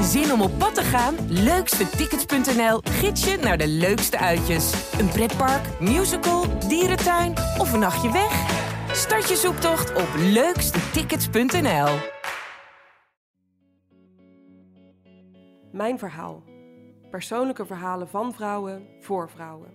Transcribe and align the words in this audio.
Zin 0.00 0.32
om 0.32 0.40
op 0.40 0.58
pad 0.58 0.74
te 0.74 0.82
gaan? 0.82 1.14
Leukstetickets.nl 1.28 2.80
gids 2.82 3.24
je 3.24 3.36
naar 3.36 3.58
de 3.58 3.68
leukste 3.68 4.18
uitjes. 4.18 4.92
Een 4.98 5.08
pretpark, 5.08 5.80
musical, 5.80 6.58
dierentuin 6.68 7.32
of 7.58 7.72
een 7.72 7.78
nachtje 7.78 8.12
weg? 8.12 8.32
Start 8.92 9.28
je 9.28 9.36
zoektocht 9.36 9.94
op 9.94 10.08
leukstetickets.nl. 10.16 11.88
Mijn 15.72 15.98
verhaal. 15.98 16.42
Persoonlijke 17.10 17.66
verhalen 17.66 18.08
van 18.08 18.34
vrouwen 18.34 18.86
voor 19.00 19.30
vrouwen. 19.30 19.70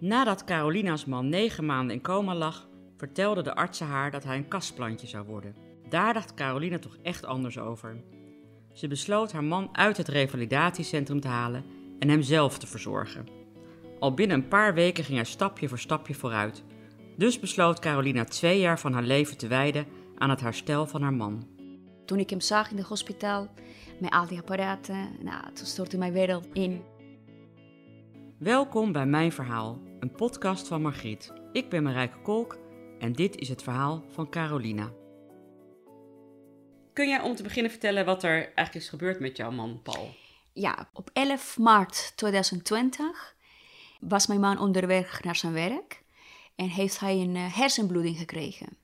Nadat 0.00 0.44
Carolina's 0.44 1.04
man 1.04 1.28
negen 1.28 1.66
maanden 1.66 1.96
in 1.96 2.02
coma 2.02 2.34
lag, 2.34 2.68
vertelden 2.96 3.44
de 3.44 3.54
artsen 3.54 3.86
haar 3.86 4.10
dat 4.10 4.24
hij 4.24 4.36
een 4.36 4.48
kastplantje 4.48 5.06
zou 5.06 5.26
worden. 5.26 5.56
Daar 5.88 6.14
dacht 6.14 6.34
Carolina 6.34 6.78
toch 6.78 6.96
echt 7.02 7.24
anders 7.24 7.58
over. 7.58 7.96
Ze 8.76 8.88
besloot 8.88 9.32
haar 9.32 9.44
man 9.44 9.68
uit 9.72 9.96
het 9.96 10.08
revalidatiecentrum 10.08 11.20
te 11.20 11.28
halen 11.28 11.64
en 11.98 12.08
hem 12.08 12.22
zelf 12.22 12.58
te 12.58 12.66
verzorgen. 12.66 13.26
Al 13.98 14.14
binnen 14.14 14.36
een 14.36 14.48
paar 14.48 14.74
weken 14.74 15.04
ging 15.04 15.16
hij 15.16 15.26
stapje 15.26 15.68
voor 15.68 15.78
stapje 15.78 16.14
vooruit. 16.14 16.62
Dus 17.16 17.40
besloot 17.40 17.78
Carolina 17.78 18.24
twee 18.24 18.58
jaar 18.58 18.80
van 18.80 18.92
haar 18.92 19.02
leven 19.02 19.36
te 19.36 19.46
wijden 19.46 19.86
aan 20.18 20.30
het 20.30 20.40
herstel 20.40 20.86
van 20.86 21.02
haar 21.02 21.14
man. 21.14 21.46
Toen 22.04 22.18
ik 22.18 22.30
hem 22.30 22.40
zag 22.40 22.70
in 22.70 22.76
het 22.76 22.86
hospitaal, 22.86 23.48
met 24.00 24.12
al 24.12 24.26
die 24.26 24.38
apparaten, 24.38 25.08
nou, 25.22 25.52
toen 25.52 25.66
stortte 25.66 25.98
mijn 25.98 26.12
wereld 26.12 26.48
in. 26.52 26.82
Welkom 28.38 28.92
bij 28.92 29.06
Mijn 29.06 29.32
Verhaal, 29.32 29.78
een 30.00 30.12
podcast 30.12 30.68
van 30.68 30.82
Margriet. 30.82 31.32
Ik 31.52 31.68
ben 31.68 31.82
Marijke 31.82 32.18
Kolk 32.22 32.58
en 32.98 33.12
dit 33.12 33.36
is 33.36 33.48
het 33.48 33.62
verhaal 33.62 34.04
van 34.08 34.30
Carolina. 34.30 34.90
Kun 36.96 37.08
jij 37.08 37.20
om 37.20 37.34
te 37.34 37.42
beginnen 37.42 37.70
vertellen 37.70 38.04
wat 38.04 38.22
er 38.22 38.32
eigenlijk 38.32 38.74
is 38.74 38.88
gebeurd 38.88 39.20
met 39.20 39.36
jouw 39.36 39.50
man 39.50 39.80
Paul? 39.82 40.14
Ja, 40.52 40.88
op 40.92 41.10
11 41.12 41.58
maart 41.58 42.12
2020 42.14 43.34
was 44.00 44.26
mijn 44.26 44.40
man 44.40 44.58
onderweg 44.58 45.22
naar 45.22 45.36
zijn 45.36 45.52
werk 45.52 46.02
en 46.54 46.68
heeft 46.68 47.00
hij 47.00 47.14
een 47.16 47.36
eh, 47.36 47.56
hersenbloeding 47.56 48.18
gekregen. 48.18 48.76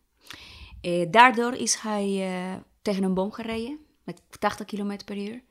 Eh, 0.80 1.06
daardoor 1.10 1.54
is 1.54 1.74
hij 1.74 2.04
eh, 2.20 2.60
tegen 2.82 3.02
een 3.02 3.14
boom 3.14 3.32
gereden 3.32 3.78
met 4.04 4.22
80 4.38 4.66
km 4.66 4.98
per 5.04 5.16
uur. 5.16 5.42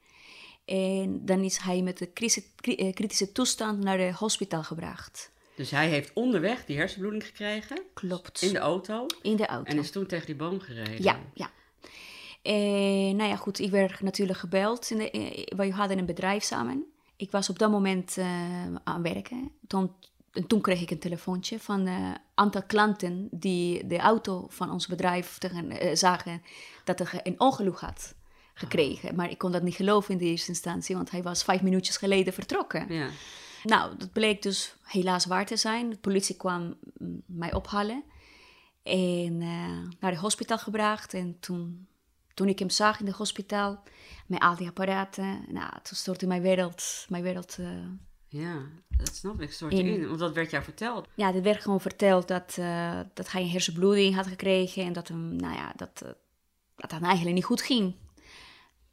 En 0.65 1.25
dan 1.25 1.43
is 1.43 1.57
hij 1.57 1.81
met 1.81 1.97
de 1.97 2.07
kritische, 2.91 3.31
toestand 3.31 3.83
naar 3.83 3.97
de 3.97 4.13
hospitaal 4.15 4.63
gebracht. 4.63 5.31
Dus 5.55 5.71
hij 5.71 5.89
heeft 5.89 6.13
onderweg 6.13 6.65
die 6.65 6.77
hersenbloeding 6.77 7.25
gekregen 7.25 7.81
Klopt. 7.93 8.41
in 8.41 8.53
de 8.53 8.59
auto 8.59 9.05
In 9.21 9.35
de 9.35 9.45
auto. 9.45 9.71
en 9.71 9.79
is 9.79 9.91
toen 9.91 10.05
tegen 10.05 10.25
die 10.25 10.35
boom 10.35 10.59
gereden. 10.59 11.03
Ja, 11.03 11.19
ja. 11.33 11.49
En 12.41 13.15
nou 13.15 13.29
ja, 13.29 13.35
goed, 13.35 13.59
ik 13.59 13.71
werd 13.71 14.01
natuurlijk 14.01 14.39
gebeld. 14.39 14.91
In 14.91 14.97
de, 14.97 15.11
eh, 15.11 15.57
wij 15.57 15.69
hadden 15.69 15.97
een 15.97 16.05
bedrijf 16.05 16.43
samen. 16.43 16.85
Ik 17.15 17.31
was 17.31 17.49
op 17.49 17.59
dat 17.59 17.71
moment 17.71 18.17
eh, 18.17 18.65
aan 18.83 19.03
het 19.03 19.13
werken. 19.13 19.51
Toen, 19.67 19.91
en 20.31 20.47
toen 20.47 20.61
kreeg 20.61 20.81
ik 20.81 20.91
een 20.91 20.99
telefoontje 20.99 21.59
van 21.59 21.85
een 21.85 22.17
aantal 22.33 22.63
klanten 22.63 23.27
die 23.31 23.87
de 23.87 23.97
auto 23.97 24.45
van 24.49 24.71
ons 24.71 24.87
bedrijf 24.87 25.37
tegen, 25.37 25.69
eh, 25.69 25.95
zagen 25.95 26.41
dat 26.83 26.99
er 26.99 27.19
een 27.23 27.39
ongeluk 27.39 27.79
had 27.79 28.15
gekregen. 28.53 29.15
Maar 29.15 29.29
ik 29.29 29.37
kon 29.37 29.51
dat 29.51 29.63
niet 29.63 29.75
geloven 29.75 30.11
in 30.11 30.17
de 30.17 30.25
eerste 30.25 30.49
instantie, 30.49 30.95
want 30.95 31.11
hij 31.11 31.23
was 31.23 31.43
vijf 31.43 31.61
minuutjes 31.61 31.97
geleden 31.97 32.33
vertrokken. 32.33 32.93
Ja. 32.93 33.09
Nou, 33.63 33.97
dat 33.97 34.11
bleek 34.11 34.41
dus 34.41 34.75
helaas 34.83 35.25
waar 35.25 35.45
te 35.45 35.57
zijn. 35.57 35.89
De 35.89 35.97
politie 35.97 36.35
kwam 36.35 36.77
mm, 36.97 37.21
mij 37.25 37.53
ophalen 37.53 38.03
en 38.83 39.41
eh, 39.41 39.89
naar 39.99 40.11
het 40.11 40.19
hospitaal 40.19 40.57
gebracht. 40.57 41.13
En 41.13 41.37
toen, 41.39 41.87
toen 42.41 42.49
ik 42.49 42.59
hem 42.59 42.69
zag 42.69 42.99
in 42.99 43.05
het 43.05 43.15
hospitaal 43.15 43.83
met 44.27 44.39
al 44.41 44.55
die 44.55 44.67
apparaten, 44.67 45.45
nou, 45.47 45.71
toen 45.83 45.97
stortte 45.97 46.27
mijn 46.27 46.41
wereld, 46.41 47.05
mijn 47.09 47.23
wereld 47.23 47.57
eh, 47.59 47.67
ja, 48.27 48.61
dat 48.97 49.15
snap 49.15 49.41
ik. 49.41 49.51
Soort 49.51 49.73
In- 49.73 49.85
in. 49.85 50.07
Want 50.07 50.19
dat 50.19 50.33
werd 50.33 50.51
jou 50.51 50.63
verteld. 50.63 51.07
ja, 51.15 51.33
er 51.33 51.41
werd 51.41 51.61
gewoon 51.61 51.81
verteld 51.81 52.27
dat, 52.27 52.55
eh, 52.59 52.99
dat 53.13 53.31
hij 53.31 53.41
een 53.41 53.49
hersenbloeding 53.49 54.15
had 54.15 54.27
gekregen 54.27 54.83
en 54.83 54.93
dat 54.93 55.07
hem, 55.07 55.35
nou 55.35 55.53
ja, 55.55 55.73
dat, 55.75 56.01
eh, 56.05 56.09
dat 56.75 56.91
het 56.91 57.01
eigenlijk 57.03 57.35
niet 57.35 57.45
goed 57.45 57.61
ging. 57.61 57.95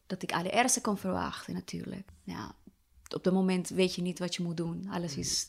Dat 0.06 0.22
ik 0.22 0.32
alle 0.32 0.50
ergste 0.50 0.80
kon 0.80 0.98
verwachten 0.98 1.54
natuurlijk. 1.54 2.08
Ja, 2.24 2.54
op 3.14 3.24
dat 3.24 3.32
moment 3.32 3.68
weet 3.68 3.94
je 3.94 4.02
niet 4.02 4.18
wat 4.18 4.34
je 4.34 4.42
moet 4.42 4.56
doen. 4.56 4.86
Alles 4.90 5.16
is 5.16 5.46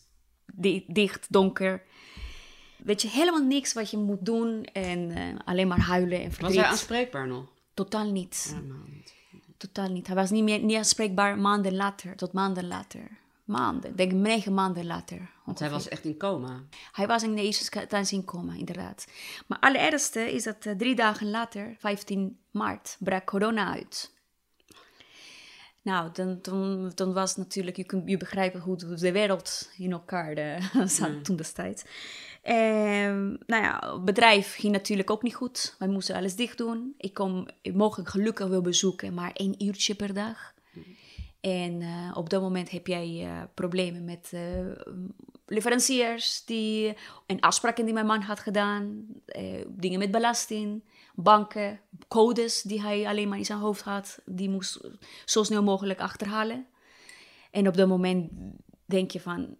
di- 0.53 0.85
dicht, 0.87 1.27
donker. 1.29 1.83
Weet 2.77 3.01
je 3.01 3.07
helemaal 3.07 3.43
niks 3.43 3.73
wat 3.73 3.91
je 3.91 3.97
moet 3.97 4.25
doen 4.25 4.63
en 4.63 5.37
alleen 5.45 5.67
maar 5.67 5.79
huilen 5.79 6.19
en 6.21 6.25
Was 6.27 6.35
verdriet. 6.35 6.55
hij 6.59 6.65
aanspreekbaar 6.65 7.27
nog? 7.27 7.57
Totaal 7.73 8.11
niet. 8.11 8.51
Helemaal 8.53 8.85
niet. 8.87 9.13
Totaal 9.57 9.89
niet. 9.89 10.07
Hij 10.07 10.15
was 10.15 10.29
niet 10.29 10.43
meer 10.43 10.59
niet 10.59 10.77
aanspreekbaar 10.77 11.37
maanden 11.37 11.75
later, 11.75 12.15
tot 12.15 12.33
maanden 12.33 12.67
later. 12.67 13.17
Maanden, 13.43 13.89
ik 13.89 13.97
denk 13.97 14.11
negen 14.11 14.53
maanden 14.53 14.85
later. 14.85 15.29
Want 15.45 15.59
hij 15.59 15.69
was 15.69 15.87
echt 15.87 16.05
in 16.05 16.17
coma. 16.17 16.63
Hij 16.91 17.07
was 17.07 17.23
in 17.23 17.35
de 17.35 17.41
eerste 17.41 17.79
instantie 17.81 18.17
in 18.17 18.25
coma, 18.25 18.53
inderdaad. 18.53 19.07
Maar 19.47 19.59
allerergste 19.59 20.33
is 20.33 20.43
dat 20.43 20.65
eh, 20.65 20.75
drie 20.75 20.95
dagen 20.95 21.29
later, 21.29 21.75
15 21.79 22.39
maart, 22.51 22.97
brak 22.99 23.25
corona 23.25 23.73
uit. 23.73 24.11
Nou, 25.81 26.09
dan, 26.13 26.41
toen, 26.41 26.91
toen 26.95 27.13
was 27.13 27.35
natuurlijk, 27.35 27.77
je 27.77 27.83
kunt 27.83 28.09
je 28.09 28.17
begrijpen 28.17 28.61
hoe 28.61 28.77
de 28.77 29.11
wereld 29.11 29.69
in 29.77 29.91
elkaar 29.91 30.33
eh, 30.33 30.85
zat 30.97 31.23
toen 31.23 31.35
destijds. 31.35 31.83
Ehm, 32.49 33.35
nou 33.45 33.63
ja, 33.63 33.93
het 33.93 34.05
bedrijf 34.05 34.55
ging 34.55 34.73
natuurlijk 34.73 35.09
ook 35.09 35.23
niet 35.23 35.35
goed. 35.35 35.75
Wij 35.79 35.87
moesten 35.87 36.15
alles 36.15 36.35
dicht 36.35 36.57
doen. 36.57 36.93
Ik 36.97 37.13
kon 37.13 37.49
mogelijk 37.73 38.09
gelukkig 38.09 38.47
wel 38.47 38.61
bezoeken, 38.61 39.13
maar 39.13 39.31
één 39.33 39.63
uurtje 39.63 39.95
per 39.95 40.13
dag. 40.13 40.53
En 41.39 41.81
eh, 41.81 42.11
op 42.17 42.29
dat 42.29 42.41
moment 42.41 42.69
heb 42.69 42.87
jij 42.87 43.25
eh, 43.25 43.41
problemen 43.53 44.05
met 44.05 44.29
eh, 44.33 44.41
leveranciers 45.45 46.45
die, 46.45 46.97
en 47.25 47.39
afspraken 47.39 47.85
die 47.85 47.93
mijn 47.93 48.05
man 48.05 48.21
had 48.21 48.39
gedaan, 48.39 49.05
dingen 49.67 49.99
met 49.99 50.11
belasting, 50.11 50.83
banken, 51.15 51.79
codes 52.07 52.61
die 52.61 52.81
hij 52.81 53.07
alleen 53.07 53.29
maar 53.29 53.37
in 53.37 53.45
zijn 53.45 53.59
hoofd 53.59 53.81
had, 53.81 54.19
die 54.25 54.49
moest 54.49 54.79
zo 55.25 55.43
snel 55.43 55.63
mogelijk 55.63 55.99
achterhalen. 55.99 56.65
En 57.51 57.67
op 57.67 57.77
dat 57.77 57.87
moment 57.87 58.31
denk 58.85 59.11
je 59.11 59.19
van, 59.19 59.57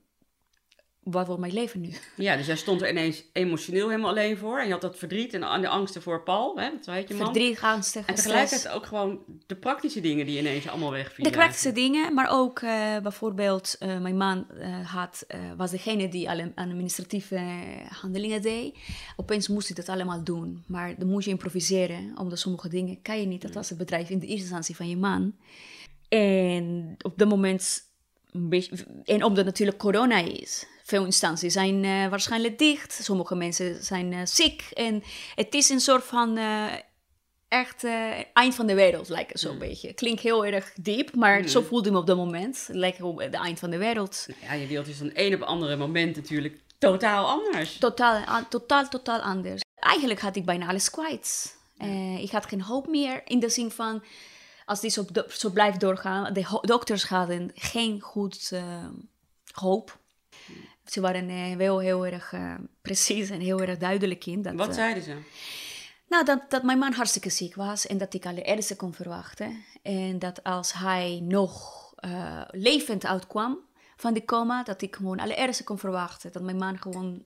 wat 1.04 1.26
wordt 1.26 1.42
mijn 1.42 1.54
leven 1.54 1.82
nu? 1.82 1.90
Ja, 2.16 2.36
dus 2.36 2.46
jij 2.46 2.56
stond 2.56 2.82
er 2.82 2.90
ineens 2.90 3.24
emotioneel 3.34 3.90
helemaal 3.90 4.10
alleen 4.10 4.38
voor. 4.38 4.60
En 4.60 4.66
je 4.66 4.72
had 4.72 4.82
dat 4.82 4.98
verdriet 4.98 5.34
en 5.34 5.62
de 5.62 5.68
angsten 5.68 6.02
voor 6.02 6.24
Paul, 6.24 6.56
hè? 6.56 6.70
Zo 6.82 6.92
heet 6.92 7.08
je 7.08 7.14
man. 7.14 7.26
Verdriet, 7.26 7.60
angst, 7.62 7.96
En 7.96 8.04
stress. 8.04 8.24
tegelijkertijd 8.24 8.76
ook 8.76 8.86
gewoon 8.86 9.20
de 9.48 9.56
praktische 9.56 10.02
dingen 10.02 10.26
die 10.26 10.40
ineens 10.40 10.68
allemaal 10.68 10.92
wegvielen. 10.92 11.32
De 11.32 11.38
praktische 11.38 11.72
dingen, 11.72 12.14
maar 12.14 12.30
ook 12.32 12.60
eh, 12.60 12.98
bijvoorbeeld 12.98 13.76
eh, 13.80 14.00
mijn 14.00 14.18
man 14.18 14.50
eh, 14.50 14.92
had, 14.94 15.26
was 15.58 15.72
degene 15.72 16.10
die 16.10 16.30
alle 16.30 16.52
administratieve 16.56 17.42
handelingen 18.02 18.42
deed. 18.42 18.78
Opeens 19.16 19.48
moest 19.48 19.68
hij 19.68 19.76
dat 19.76 19.90
allemaal 19.90 20.24
doen, 20.24 20.64
maar 20.68 20.96
dan 20.98 21.08
moest 21.08 21.26
je 21.26 21.32
improviseren, 21.32 22.18
omdat 22.18 22.40
sommige 22.40 22.70
dingen 22.70 23.02
kan 23.02 23.20
je 23.20 23.26
niet. 23.26 23.42
Dat 23.42 23.54
was 23.54 23.70
het 23.70 23.78
bedrijf 23.78 24.10
in 24.10 24.20
de 24.20 24.26
eerste 24.26 24.42
instantie 24.42 24.76
van 24.76 24.90
je 24.90 24.98
man. 24.98 25.36
En 26.10 26.96
op 27.02 27.18
dat 27.18 27.30
moment, 27.30 27.82
een 28.32 28.50
beetje, 28.50 28.86
en 29.06 29.24
omdat 29.24 29.46
natuurlijk 29.46 29.78
corona 29.78 30.18
is, 30.18 30.66
veel 30.90 31.06
instanties 31.06 31.54
zijn 31.54 31.84
eh, 31.84 32.08
waarschijnlijk 32.08 32.58
dicht, 32.58 33.00
sommige 33.04 33.36
mensen 33.36 33.84
zijn 33.84 34.14
eh, 34.14 34.20
ziek 34.24 34.62
en 34.74 35.04
het 35.36 35.54
is 35.54 35.70
een 35.70 35.80
soort 35.80 36.04
van... 36.04 36.38
eh, 36.38 36.66
echt 37.48 37.84
eind 38.34 38.56
van 38.56 38.68
de 38.68 38.74
wereld, 38.74 39.10
lijkt 39.10 39.32
het 39.32 39.40
zo'n 39.40 39.58
beetje. 39.58 39.94
Klinkt 39.94 40.22
heel 40.22 40.46
erg 40.46 40.74
diep, 40.82 41.16
maar 41.16 41.48
zo 41.48 41.62
voelde 41.62 41.88
ik 41.88 41.94
me 41.94 42.00
op 42.00 42.08
dat 42.08 42.18
moment. 42.18 42.68
Lijkt 42.72 43.02
op 43.02 43.20
het 43.20 43.34
eind 43.34 43.60
van 43.60 43.70
de 43.70 43.78
wereld. 43.78 44.26
Nou 44.28 44.40
ja, 44.42 44.54
je 44.54 44.68
wereld 44.68 44.88
is 44.88 44.98
van 44.98 45.10
een 45.14 45.34
op 45.34 45.42
andere 45.42 45.76
moment 45.76 46.16
natuurlijk 46.16 46.60
totaal 46.78 47.26
anders. 47.26 47.78
Totaal, 47.78 48.48
totaal, 48.50 48.90
totaal 48.90 49.20
anders. 49.20 49.62
Eigenlijk 49.76 50.20
had 50.20 50.36
ik 50.36 50.46
bijna 50.46 50.68
alles 50.68 50.90
kwijt. 50.90 51.58
Ik 52.20 52.32
had 52.32 52.46
geen 52.46 52.62
hoop 52.62 52.88
meer 52.88 53.22
in 53.26 53.40
de 53.40 53.50
zin 53.50 53.72
van, 53.72 54.04
als 54.66 54.80
dit 54.80 54.94
zo, 54.94 55.06
zo 55.28 55.50
blijft 55.50 55.80
doorgaan, 55.80 56.34
de 56.34 56.60
dokters 56.62 57.04
hadden 57.04 57.52
geen 57.54 58.02
goed 58.02 58.52
hoop. 59.54 59.99
Ze 60.92 61.02
waren 61.02 61.58
wel 61.58 61.80
heel 61.80 62.06
erg 62.06 62.34
eh, 62.34 62.54
precies 62.82 63.30
en 63.30 63.40
heel 63.40 63.62
erg 63.62 63.78
duidelijk 63.78 64.26
in. 64.26 64.42
Dat, 64.42 64.54
Wat 64.54 64.68
eh, 64.68 64.74
zeiden 64.74 65.04
ze? 65.04 65.16
Nou, 66.08 66.26
dat, 66.26 66.42
dat 66.50 66.64
mijn 66.64 66.78
man 66.78 66.94
hartstikke 66.94 67.30
ziek 67.30 67.56
was 67.56 67.88
en 67.88 67.98
dat 67.98 68.14
ik 68.14 68.26
alle 68.26 68.44
ergste 68.44 68.76
kon 68.76 68.94
verwachten. 68.94 69.64
En 69.82 70.20
dat 70.20 70.44
als 70.44 70.74
hij 70.74 71.20
nog 71.24 71.84
eh, 71.96 72.42
levend 72.52 73.06
uitkwam 73.06 73.60
van 73.96 74.14
die 74.14 74.26
coma, 74.26 74.64
dat 74.64 74.82
ik 74.82 74.96
gewoon 74.96 75.20
alle 75.20 75.36
ergste 75.36 75.64
kon 75.64 75.80
verwachten. 75.80 76.32
Dat 76.32 76.42
mijn 76.42 76.58
man 76.58 76.78
gewoon 76.78 77.24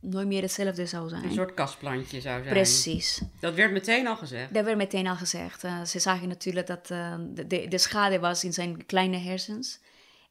nooit 0.00 0.26
meer 0.26 0.42
hetzelfde 0.42 0.86
zou 0.86 1.08
zijn. 1.08 1.24
Een 1.24 1.32
soort 1.32 1.54
kastplantje 1.54 2.20
zou 2.20 2.42
zijn. 2.42 2.54
Precies. 2.54 3.22
Dat 3.40 3.54
werd 3.54 3.72
meteen 3.72 4.06
al 4.06 4.16
gezegd. 4.16 4.54
Dat 4.54 4.64
werd 4.64 4.76
meteen 4.76 5.06
al 5.06 5.16
gezegd. 5.16 5.60
Ze 5.84 5.98
zagen 5.98 6.28
natuurlijk 6.28 6.66
dat 6.66 6.86
de, 6.86 7.44
de, 7.46 7.68
de 7.68 7.78
schade 7.78 8.18
was 8.18 8.44
in 8.44 8.52
zijn 8.52 8.86
kleine 8.86 9.16
hersens. 9.16 9.80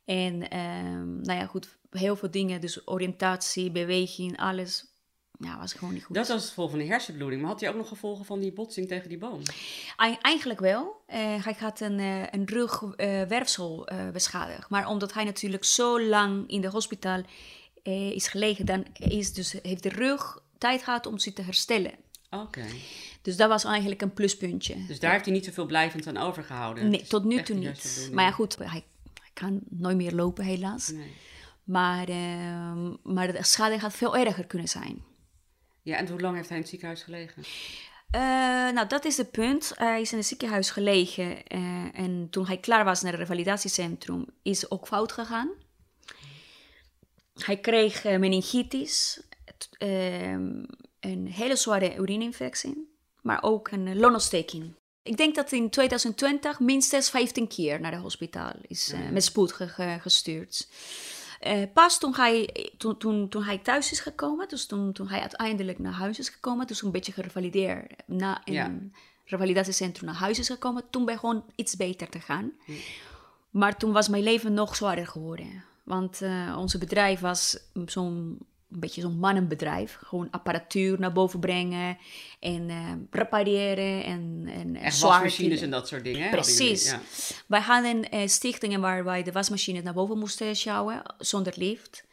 En 0.07 0.49
ehm, 0.49 1.21
nou 1.21 1.39
ja, 1.39 1.45
goed, 1.45 1.76
heel 1.89 2.15
veel 2.15 2.31
dingen, 2.31 2.61
dus 2.61 2.87
oriëntatie, 2.87 3.71
beweging, 3.71 4.37
alles 4.39 4.85
ja, 5.39 5.57
was 5.59 5.73
gewoon 5.73 5.93
niet 5.93 6.03
goed. 6.03 6.15
Dat 6.15 6.27
was 6.27 6.39
het 6.41 6.49
gevolg 6.49 6.69
van 6.69 6.79
die 6.79 6.87
hersenbloeding. 6.89 7.41
Maar 7.41 7.51
had 7.51 7.59
hij 7.59 7.69
ook 7.69 7.75
nog 7.75 7.87
gevolgen 7.87 8.25
van 8.25 8.39
die 8.39 8.53
botsing 8.53 8.87
tegen 8.87 9.09
die 9.09 9.17
boom? 9.17 9.41
Ei- 9.97 10.17
Eigenlijk 10.21 10.59
wel. 10.59 11.01
Eh, 11.07 11.17
hij 11.43 11.55
had 11.59 11.79
een, 11.79 11.99
eh, 11.99 12.21
een 12.31 12.45
rugwerfsel 12.45 13.87
eh 13.87 14.09
beschadigd. 14.09 14.69
Maar 14.69 14.87
omdat 14.87 15.13
hij 15.13 15.23
natuurlijk 15.23 15.63
zo 15.63 16.01
lang 16.01 16.49
in 16.49 16.61
de 16.61 16.69
hospitaal 16.69 17.21
is 18.13 18.27
gelegen, 18.27 18.65
dan 18.65 18.85
is 18.93 19.33
dus, 19.33 19.55
heeft 19.61 19.83
de 19.83 19.89
rug 19.89 20.39
tijd 20.57 20.83
gehad 20.83 21.05
om 21.05 21.17
zich 21.17 21.33
te 21.33 21.41
herstellen. 21.41 21.91
Oké. 22.29 22.65
Dus 23.21 23.37
dat 23.37 23.49
was 23.49 23.63
eigenlijk 23.63 24.01
een 24.01 24.13
pluspuntje. 24.13 24.85
Dus 24.87 24.99
daar 24.99 25.11
heeft 25.11 25.25
hij 25.25 25.33
niet 25.33 25.45
zoveel 25.45 25.65
blijvend 25.65 26.07
aan 26.07 26.17
overgehouden? 26.17 26.89
Nee, 26.89 27.03
tot 27.03 27.23
nu 27.23 27.41
toe 27.43 27.55
niet. 27.55 28.09
Maar 28.13 28.23
ja, 28.25 28.31
goed, 28.31 28.55
hij, 28.57 28.67
hij 28.67 28.83
kan 29.33 29.59
nooit 29.69 29.97
meer 29.97 30.13
lopen, 30.13 30.43
helaas. 30.45 30.87
Nee. 30.91 31.11
Maar, 31.67 32.07
eh, 32.09 32.93
maar 33.03 33.31
de 33.31 33.43
schade 33.43 33.77
had 33.77 33.93
veel 33.93 34.15
erger 34.17 34.45
kunnen 34.45 34.67
zijn. 34.67 35.03
Ja, 35.81 35.97
en 35.97 36.07
hoe 36.09 36.19
lang 36.21 36.35
heeft 36.35 36.47
hij 36.47 36.57
in 36.57 36.61
het 36.63 36.71
ziekenhuis 36.71 37.03
gelegen? 37.03 37.43
Eh, 38.09 38.21
nou, 38.73 38.87
dat 38.87 39.05
is 39.05 39.17
het 39.17 39.31
punt. 39.31 39.71
Hij 39.75 40.01
is 40.01 40.11
in 40.11 40.17
het 40.17 40.27
ziekenhuis 40.27 40.69
gelegen 40.69 41.43
eh, 41.45 41.99
en 41.99 42.27
toen 42.29 42.45
hij 42.47 42.57
klaar 42.57 42.85
was 42.85 43.01
naar 43.01 43.11
het 43.11 43.21
revalidatiecentrum, 43.21 44.25
is 44.41 44.71
ook 44.71 44.87
fout 44.87 45.11
gegaan. 45.11 45.49
Hij 47.33 47.57
kreeg 47.57 48.05
eh, 48.05 48.17
meningitis, 48.19 49.21
ehm, 49.77 50.63
een 50.99 51.27
hele 51.27 51.55
zware 51.55 51.95
urineinfectie, 51.95 52.95
maar 53.21 53.43
ook 53.43 53.71
een 53.71 53.97
longontsteking. 53.99 54.75
Ik 55.03 55.17
denk 55.17 55.35
dat 55.35 55.51
in 55.51 55.69
2020 55.69 56.59
minstens 56.59 57.09
15 57.09 57.47
keer 57.47 57.79
naar 57.79 57.91
het 57.91 58.01
hospitaal 58.01 58.53
is 58.61 58.93
met 59.11 59.23
spoed 59.23 59.51
ge- 59.53 59.67
ge- 59.67 59.97
gestuurd. 60.01 60.67
Eh, 61.39 61.63
pas 61.73 61.99
toen 61.99 62.13
hij, 62.15 62.65
toen, 62.77 62.97
toen, 62.97 63.29
toen 63.29 63.43
hij 63.43 63.57
thuis 63.57 63.91
is 63.91 63.99
gekomen, 63.99 64.47
dus 64.47 64.65
toen, 64.65 64.93
toen 64.93 65.07
hij 65.07 65.19
uiteindelijk 65.21 65.79
naar 65.79 65.93
huis 65.93 66.19
is 66.19 66.29
gekomen, 66.29 66.67
dus 66.67 66.81
een 66.81 66.91
beetje 66.91 67.11
gerevalideerd 67.11 67.93
na 68.05 68.41
een 68.45 68.53
Ja. 68.53 68.71
revalidatiecentrum 69.25 70.05
naar 70.05 70.15
huis 70.19 70.39
is 70.39 70.47
gekomen, 70.49 70.83
toen 70.89 71.05
begon 71.05 71.43
iets 71.55 71.75
beter 71.75 72.09
te 72.09 72.19
gaan. 72.19 72.51
Maar 73.49 73.77
toen 73.77 73.91
was 73.91 74.07
mijn 74.07 74.23
leven 74.23 74.53
nog 74.53 74.75
zwaarder 74.75 75.07
geworden. 75.07 75.63
Want 75.83 76.21
eh 76.21 76.55
ons 76.57 76.77
bedrijf 76.77 77.19
was 77.19 77.57
zo'n 77.85 78.39
een 78.71 78.79
beetje 78.79 79.01
zo'n 79.01 79.19
mannenbedrijf. 79.19 79.97
Gewoon 80.03 80.27
apparatuur 80.31 80.99
naar 80.99 81.11
boven 81.11 81.39
brengen 81.39 81.97
en 82.39 82.69
eh, 82.69 82.91
repareren 83.09 84.03
en, 84.03 84.43
en 84.53 84.75
Echt 84.75 84.99
wasmachines 84.99 85.61
en 85.61 85.69
dat 85.69 85.87
soort 85.87 86.03
dingen, 86.03 86.29
Precies. 86.29 86.83
jullie? 86.83 86.99
Ja. 86.99 87.35
Wij 87.47 87.59
hadden 87.61 88.09
eh, 88.09 88.27
stichtingen 88.27 88.81
waar 88.81 89.03
wij 89.03 89.23
de 89.23 89.31
wasmachines 89.31 89.83
naar 89.83 89.93
boven 89.93 90.17
moesten 90.17 90.55
sjouwen, 90.55 91.01
zonder 91.17 91.53
lift. 91.57 92.05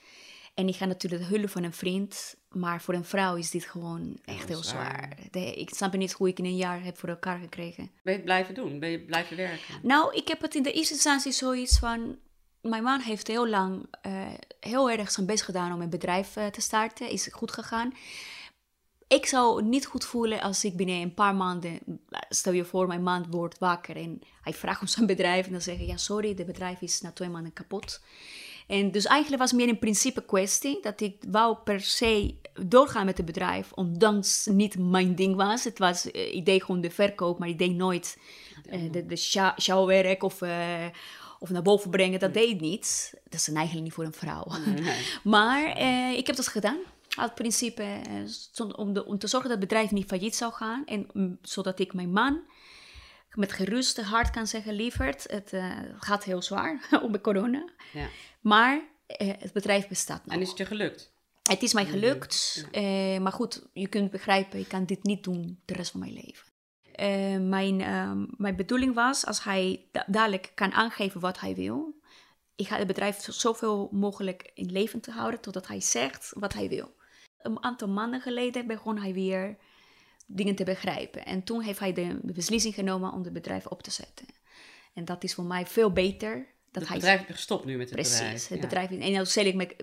En 0.54 0.68
ik 0.68 0.76
ga 0.76 0.84
natuurlijk 0.84 1.22
de 1.30 1.36
hulp 1.36 1.50
van 1.50 1.62
een 1.62 1.72
vriend. 1.72 2.34
Maar 2.48 2.82
voor 2.82 2.94
een 2.94 3.04
vrouw 3.04 3.36
is 3.36 3.50
dit 3.50 3.64
gewoon 3.64 4.18
echt 4.24 4.48
heel 4.48 4.62
zwaar. 4.62 5.14
zwaar. 5.14 5.16
De- 5.30 5.54
ik 5.54 5.70
snap 5.74 5.96
niet 5.96 6.12
hoe 6.12 6.28
ik 6.28 6.38
in 6.38 6.44
een 6.44 6.56
jaar 6.56 6.82
heb 6.84 6.98
voor 6.98 7.08
elkaar 7.08 7.38
gekregen. 7.38 7.90
Ben 8.02 8.12
je 8.12 8.18
het 8.18 8.24
blijven 8.24 8.54
doen? 8.54 8.78
Ben 8.78 8.90
je 8.90 9.00
blijven 9.00 9.36
werken? 9.36 9.74
Nou, 9.82 10.14
ik 10.16 10.28
heb 10.28 10.40
het 10.42 10.54
in 10.54 10.62
de 10.62 10.72
eerste 10.72 10.94
instantie 10.94 11.32
zoiets 11.32 11.78
van... 11.78 12.16
Mijn 12.64 12.82
man 12.82 13.00
heeft 13.00 13.26
heel 13.26 13.48
lang 13.48 13.86
eh, 14.02 14.12
heel 14.60 14.90
erg 14.90 15.10
zijn 15.10 15.26
best 15.26 15.42
gedaan 15.42 15.72
om 15.72 15.80
een 15.80 15.90
bedrijf 15.90 16.36
eh, 16.36 16.46
te 16.46 16.60
starten. 16.60 17.10
Is 17.10 17.28
goed 17.32 17.52
gegaan. 17.52 17.92
Ik 19.08 19.26
zou 19.26 19.62
niet 19.62 19.86
goed 19.86 20.04
voelen 20.04 20.40
als 20.40 20.64
ik 20.64 20.76
binnen 20.76 21.00
een 21.00 21.14
paar 21.14 21.34
maanden... 21.34 21.78
Stel 22.28 22.52
je 22.52 22.64
voor, 22.64 22.86
mijn 22.86 23.02
man 23.02 23.26
wordt 23.30 23.58
wakker 23.58 23.96
en 23.96 24.20
hij 24.42 24.52
vraagt 24.52 24.80
om 24.80 24.86
zijn 24.86 25.06
bedrijf. 25.06 25.46
En 25.46 25.52
dan 25.52 25.60
zeggen 25.60 25.86
ja, 25.86 25.96
sorry, 25.96 26.28
het 26.28 26.46
bedrijf 26.46 26.80
is 26.80 27.00
na 27.00 27.12
twee 27.12 27.28
maanden 27.28 27.52
kapot. 27.52 28.00
En 28.66 28.90
dus 28.90 29.04
eigenlijk 29.04 29.42
was 29.42 29.50
het 29.50 29.60
meer 29.60 29.68
een 29.68 29.78
principe 29.78 30.24
kwestie. 30.24 30.78
Dat 30.82 31.00
ik 31.00 31.16
wou 31.28 31.56
per 31.64 31.80
se 31.80 32.34
doorgaan 32.66 33.04
met 33.06 33.16
het 33.16 33.26
bedrijf. 33.26 33.72
Ondanks 33.72 34.44
het 34.44 34.54
niet 34.54 34.78
mijn 34.78 35.14
ding 35.14 35.36
was. 35.36 35.64
Het 35.64 35.78
was 35.78 36.10
eh, 36.10 36.34
ik 36.34 36.44
deed 36.44 36.64
gewoon 36.64 36.80
de 36.80 36.90
verkoop, 36.90 37.38
maar 37.38 37.48
ik 37.48 37.58
deed 37.58 37.74
nooit 37.74 38.18
eh, 38.68 38.92
de, 38.92 39.06
de 39.06 39.16
sjouwwerk 39.56 40.22
of, 40.22 40.42
eh, 40.42 40.86
of 41.44 41.50
naar 41.50 41.62
boven 41.62 41.90
brengen. 41.90 42.20
Dat 42.20 42.34
deed 42.34 42.60
niet. 42.60 43.14
Dat 43.24 43.40
is 43.40 43.48
eigenlijk 43.48 43.84
niet 43.84 43.92
voor 43.92 44.04
een 44.04 44.12
vrouw. 44.12 44.46
maar 45.36 45.64
eh, 45.64 46.12
ik 46.16 46.26
heb 46.26 46.36
dat 46.36 46.48
gedaan. 46.48 46.78
Uit 47.16 47.34
principe 47.34 47.82
eh, 47.82 48.76
om, 48.76 48.92
de, 48.92 49.04
om 49.04 49.18
te 49.18 49.26
zorgen 49.26 49.50
dat 49.50 49.58
het 49.58 49.68
bedrijf 49.68 49.90
niet 49.90 50.06
failliet 50.06 50.36
zou 50.36 50.52
gaan. 50.52 50.84
En 50.86 51.06
mm, 51.12 51.38
zodat 51.42 51.78
ik 51.78 51.94
mijn 51.94 52.12
man 52.12 52.40
met 53.36 53.52
geruste 53.52 54.02
hart 54.02 54.30
kan 54.30 54.46
zeggen, 54.46 54.74
lieverd, 54.74 55.24
het 55.30 55.52
eh, 55.52 55.78
gaat 55.98 56.24
heel 56.24 56.42
zwaar 56.42 56.88
onder 57.04 57.20
corona. 57.20 57.68
Ja. 57.92 58.08
Maar 58.40 58.82
eh, 59.06 59.28
het 59.38 59.52
bedrijf 59.52 59.88
bestaat 59.88 60.24
nog. 60.24 60.34
En 60.34 60.40
is 60.40 60.48
het 60.48 60.58
je 60.58 60.66
gelukt? 60.66 61.12
Het 61.42 61.62
is 61.62 61.72
mij 61.72 61.86
gelukt, 61.86 62.66
eh, 62.70 63.18
maar 63.18 63.32
goed, 63.32 63.62
je 63.72 63.88
kunt 63.88 64.10
begrijpen, 64.10 64.58
ik 64.58 64.68
kan 64.68 64.84
dit 64.84 65.02
niet 65.02 65.24
doen 65.24 65.60
de 65.64 65.74
rest 65.74 65.90
van 65.90 66.00
mijn 66.00 66.12
leven. 66.12 66.46
Eh, 66.94 67.36
mijn, 67.38 67.80
ehm, 67.80 68.24
mijn 68.36 68.56
bedoeling 68.56 68.94
was, 68.94 69.26
als 69.26 69.44
hij 69.44 69.88
da- 69.92 70.04
dadelijk 70.06 70.52
kan 70.54 70.72
aangeven 70.72 71.20
wat 71.20 71.40
hij 71.40 71.54
wil, 71.54 72.00
ik 72.56 72.66
ga 72.66 72.76
het 72.76 72.86
bedrijf 72.86 73.20
zo- 73.20 73.32
zoveel 73.32 73.88
mogelijk 73.92 74.50
in 74.54 74.72
leven 74.72 75.00
te 75.00 75.10
houden 75.10 75.40
totdat 75.40 75.66
hij 75.66 75.80
zegt 75.80 76.32
wat 76.38 76.52
hij 76.52 76.68
wil. 76.68 76.94
Een 77.38 77.62
aantal 77.62 77.88
maanden 77.88 78.20
geleden 78.20 78.66
begon 78.66 78.98
hij 78.98 79.12
weer 79.12 79.56
dingen 80.26 80.54
te 80.54 80.64
begrijpen. 80.64 81.24
En 81.24 81.42
toen 81.44 81.60
heeft 81.60 81.78
hij 81.78 81.92
de 81.92 82.18
beslissing 82.22 82.74
genomen 82.74 83.12
om 83.12 83.22
het 83.24 83.32
bedrijf 83.32 83.66
op 83.66 83.82
te 83.82 83.90
zetten. 83.90 84.26
En 84.94 85.04
dat 85.04 85.24
is 85.24 85.34
voor 85.34 85.44
mij 85.44 85.66
veel 85.66 85.92
beter. 85.92 86.53
Dat 86.74 86.82
Het 86.88 86.92
bedrijf 86.92 87.26
je 87.26 87.32
gestopt 87.32 87.64
nu 87.64 87.76
met 87.76 87.86
het 87.90 87.94
Precies, 87.94 88.18
bedrijf. 88.18 88.48
het 88.48 88.58
Ja. 88.58 88.64
bedrijf. 88.64 88.90
En 88.90 89.12
nou 89.12 89.26
zeg 89.26 89.44
ik 89.44 89.54
met, 89.54 89.74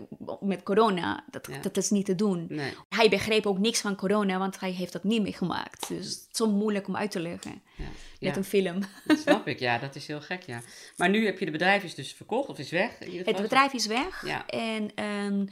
met 0.42 0.64
corona, 0.64 1.24
dat, 1.30 1.48
Ja. 1.52 1.58
dat 1.62 1.78
is 1.78 1.90
niet 1.90 2.06
te 2.06 2.16
doen. 2.16 2.46
Nee. 2.50 2.74
Hij 2.90 3.10
begreep 3.10 3.46
ook 3.46 3.58
niks 3.60 3.82
van 3.82 3.96
corona, 3.96 4.38
want 4.38 4.60
hij 4.60 4.72
heeft 4.72 4.94
dat 4.94 5.04
niet 5.04 5.22
meegemaakt. 5.22 5.88
Dus 5.88 5.98
het 5.98 6.06
is 6.08 6.28
zo 6.32 6.50
moeilijk 6.52 6.88
om 6.88 6.96
uit 6.96 7.12
te 7.12 7.20
leggen. 7.20 7.62
Ja. 7.78 7.86
Met 8.20 8.38
een 8.38 8.44
film. 8.44 8.80
dat 9.06 9.20
snap 9.20 9.48
ik. 9.54 9.60
Ja, 9.60 9.78
dat 9.78 9.96
is 9.96 10.08
heel 10.08 10.22
gek, 10.22 10.44
ja. 10.44 10.62
Maar 10.98 11.10
nu 11.10 11.26
heb 11.26 11.40
je 11.40 11.46
de 11.46 11.52
bedrijf 11.52 11.84
is 11.84 11.96
dus 11.96 12.14
verkocht 12.14 12.50
of 12.50 12.58
is 12.60 12.70
weg? 12.70 13.00
in 13.00 13.22
Het 13.26 13.42
bedrijf 13.42 13.74
is 13.74 13.86
weg. 13.86 14.26
Ja. 14.26 14.46
En 14.48 14.92
ehm, 14.96 15.46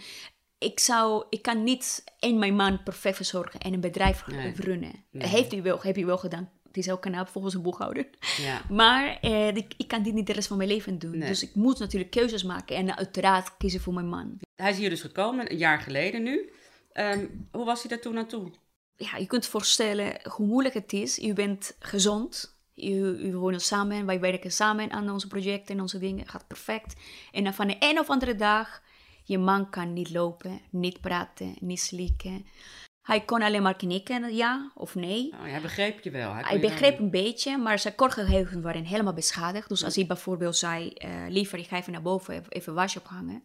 ik, 0.57 0.79
zou, 0.79 1.25
ik 1.29 1.41
kan 1.41 1.63
niet 1.63 2.03
één 2.19 2.39
mijn 2.39 2.55
man 2.55 2.83
perfect 2.83 3.15
verzorgen 3.15 3.59
en 3.59 3.73
een 3.73 3.79
bedrijf 3.81 4.27
Nee. 4.27 4.53
runnen. 4.55 5.03
Nee. 5.11 5.27
Heeft 5.27 5.51
hij 5.51 5.61
wel, 5.61 5.79
heb 5.81 5.95
hij 5.95 6.05
wel 6.05 6.17
gedaan. 6.17 6.49
Het 6.69 6.77
is 6.77 6.85
heel 6.85 6.97
knap 6.97 7.27
volgens 7.27 7.53
een 7.53 7.61
boekhouder. 7.61 8.09
Ja. 8.37 8.61
Maar 8.69 9.17
eh, 9.21 9.47
ik, 9.47 9.73
ik 9.77 9.87
kan 9.87 10.03
dit 10.03 10.13
niet 10.13 10.27
de 10.27 10.33
rest 10.33 10.47
van 10.47 10.57
mijn 10.57 10.69
leven 10.69 10.99
doen. 10.99 11.17
Nee. 11.17 11.27
Dus 11.27 11.43
ik 11.43 11.55
moet 11.55 11.79
natuurlijk 11.79 12.11
keuzes 12.11 12.43
maken. 12.43 12.75
En 12.75 12.97
uiteraard 12.97 13.57
kiezen 13.57 13.81
voor 13.81 13.93
mijn 13.93 14.09
man. 14.09 14.39
Hij 14.55 14.71
is 14.71 14.77
hier 14.77 14.89
dus 14.89 15.01
gekomen, 15.01 15.51
een 15.51 15.57
jaar 15.57 15.79
geleden 15.79 16.23
nu. 16.23 16.51
Ehm, 16.91 17.25
hoe 17.51 17.65
was 17.65 17.79
hij 17.81 17.89
daar 17.89 17.99
toen 17.99 18.13
naartoe? 18.13 18.51
ja, 18.99 19.17
je 19.17 19.25
kunt 19.25 19.45
voorstellen 19.45 20.19
hoe 20.31 20.45
moeilijk 20.45 20.73
het 20.73 20.93
is. 20.93 21.15
Je 21.15 21.33
bent 21.33 21.75
gezond. 21.79 22.57
Je, 22.73 23.01
we 23.01 23.37
wonen 23.37 23.61
samen. 23.61 24.05
Wij 24.05 24.19
werken 24.19 24.51
samen 24.51 24.91
aan 24.91 25.09
onze 25.09 25.27
projecten 25.27 25.75
en 25.75 25.81
onze 25.81 25.99
dingen. 25.99 26.27
gaat 26.27 26.47
perfect. 26.47 26.93
En 27.31 27.43
dan 27.43 27.53
van 27.53 27.67
de 27.67 27.75
een 27.79 27.99
of 27.99 28.09
andere 28.09 28.35
dag... 28.35 28.81
Je 29.23 29.37
man 29.37 29.69
kan 29.69 29.93
niet 29.93 30.09
lopen, 30.09 30.61
niet 30.69 31.01
praten, 31.01 31.55
niet 31.59 31.79
slikken. 31.79 32.45
Hij 33.01 33.21
kon 33.21 33.41
alleen 33.41 33.61
maar 33.61 33.75
knikken, 33.75 34.35
ja 34.35 34.71
of 34.75 34.95
nee. 34.95 35.31
Oh, 35.33 35.41
hij 35.41 35.61
begreep 35.61 35.99
je 35.99 36.11
wel. 36.11 36.33
Hij, 36.33 36.59
begreep 36.59 36.99
een 36.99 37.11
beetje, 37.11 37.57
maar 37.57 37.79
zijn 37.79 37.95
kortgeheugen 37.95 38.61
waren 38.61 38.85
helemaal 38.85 39.13
beschadigd. 39.13 39.69
Dus 39.69 39.83
als 39.83 39.95
hij 39.95 40.05
bijvoorbeeld 40.05 40.55
zei, 40.57 40.89
eh, 40.89 41.11
liever 41.27 41.59
ik 41.59 41.67
ga 41.67 41.77
even 41.77 41.91
naar 41.91 42.01
boven, 42.01 42.43
even, 42.49 42.73
wasje 42.73 42.99
ophangen. 42.99 43.43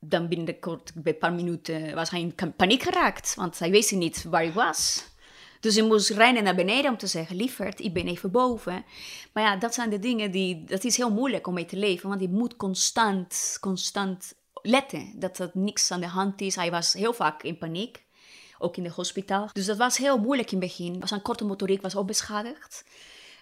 Dan 0.00 0.28
binnen 0.28 0.46
de 0.46 0.58
kort, 0.58 0.92
bij 0.94 1.12
een 1.12 1.18
paar 1.18 1.32
minuten 1.32 1.94
was 1.94 2.10
hij 2.10 2.20
in 2.20 2.54
paniek 2.56 2.82
geraakt, 2.82 3.34
want 3.34 3.58
hij 3.58 3.70
wist 3.70 3.92
niet 3.92 4.24
waar 4.24 4.42
hij 4.42 4.52
was. 4.52 5.12
Dus 5.60 5.74
hij 5.74 5.84
moest 5.84 6.10
rennen 6.10 6.44
naar 6.44 6.54
beneden 6.54 6.90
om 6.90 6.96
te 6.96 7.06
zeggen, 7.06 7.36
lieverd, 7.36 7.80
ik 7.80 7.92
ben 7.92 8.06
even 8.06 8.30
boven. 8.30 8.84
Maar 9.32 9.42
ja, 9.42 9.56
dat 9.56 9.74
zijn 9.74 9.90
de 9.90 9.98
dingen 9.98 10.30
die, 10.30 10.64
dat 10.64 10.84
is 10.84 10.96
heel 10.96 11.10
moeilijk 11.10 11.46
om 11.46 11.54
mee 11.54 11.64
te 11.64 11.76
leven, 11.76 12.08
want 12.08 12.20
je 12.20 12.28
moet 12.28 12.56
constant, 12.56 13.56
constant 13.60 14.34
letten 14.62 15.12
dat 15.16 15.38
er 15.38 15.50
niks 15.52 15.90
aan 15.90 16.00
de 16.00 16.06
hand 16.06 16.40
is. 16.40 16.56
Hij 16.56 16.70
was 16.70 16.92
heel 16.92 17.12
vaak 17.12 17.42
in 17.42 17.58
paniek 17.58 18.03
ook 18.64 18.76
in 18.76 18.82
de 18.82 18.90
hospitaal. 18.90 19.48
Dus 19.52 19.66
dat 19.66 19.76
was 19.76 19.96
heel 19.96 20.18
moeilijk 20.18 20.52
in 20.52 20.60
het 20.60 20.66
begin. 20.66 21.00
Zijn 21.04 21.22
korte 21.22 21.44
motoriek 21.44 21.82
was 21.82 21.96
ook 21.96 22.06
beschadigd. 22.06 22.84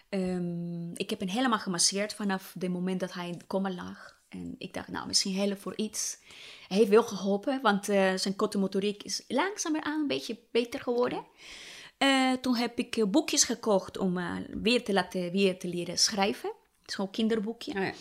Ehm, 0.08 0.90
ik 0.94 1.10
heb 1.10 1.20
hem 1.20 1.28
helemaal 1.28 1.58
gemasseerd 1.58 2.14
vanaf 2.14 2.54
het 2.58 2.68
moment 2.68 3.00
dat 3.00 3.12
hij 3.12 3.28
in 3.28 3.38
de 3.38 3.46
coma 3.46 3.70
lag. 3.70 4.20
En 4.28 4.54
ik 4.58 4.74
dacht, 4.74 4.88
nou, 4.88 5.06
misschien 5.06 5.34
helpen 5.34 5.58
voor 5.58 5.76
iets. 5.76 6.18
Hij 6.68 6.76
heeft 6.76 6.90
wel 6.90 7.02
geholpen, 7.02 7.60
want 7.62 7.88
eh, 7.88 8.14
zijn 8.14 8.36
korte 8.36 8.58
motoriek 8.58 9.02
is 9.02 9.24
langzamerhand 9.28 10.00
een 10.00 10.06
beetje 10.06 10.38
beter 10.50 10.80
geworden. 10.80 11.24
Eh, 11.98 12.32
toen 12.32 12.56
heb 12.56 12.78
ik 12.78 12.96
eh, 12.96 13.04
boekjes 13.04 13.44
gekocht 13.44 13.98
om 13.98 14.18
weer, 14.62 14.84
te 14.84 14.92
laten, 14.92 15.30
weer 15.30 15.58
te 15.58 15.68
leren 15.68 15.98
schrijven. 15.98 16.52
Zo'n 16.84 17.10
kinderboekje. 17.10 17.72
Oh 17.74 17.82
ja. 17.82 17.92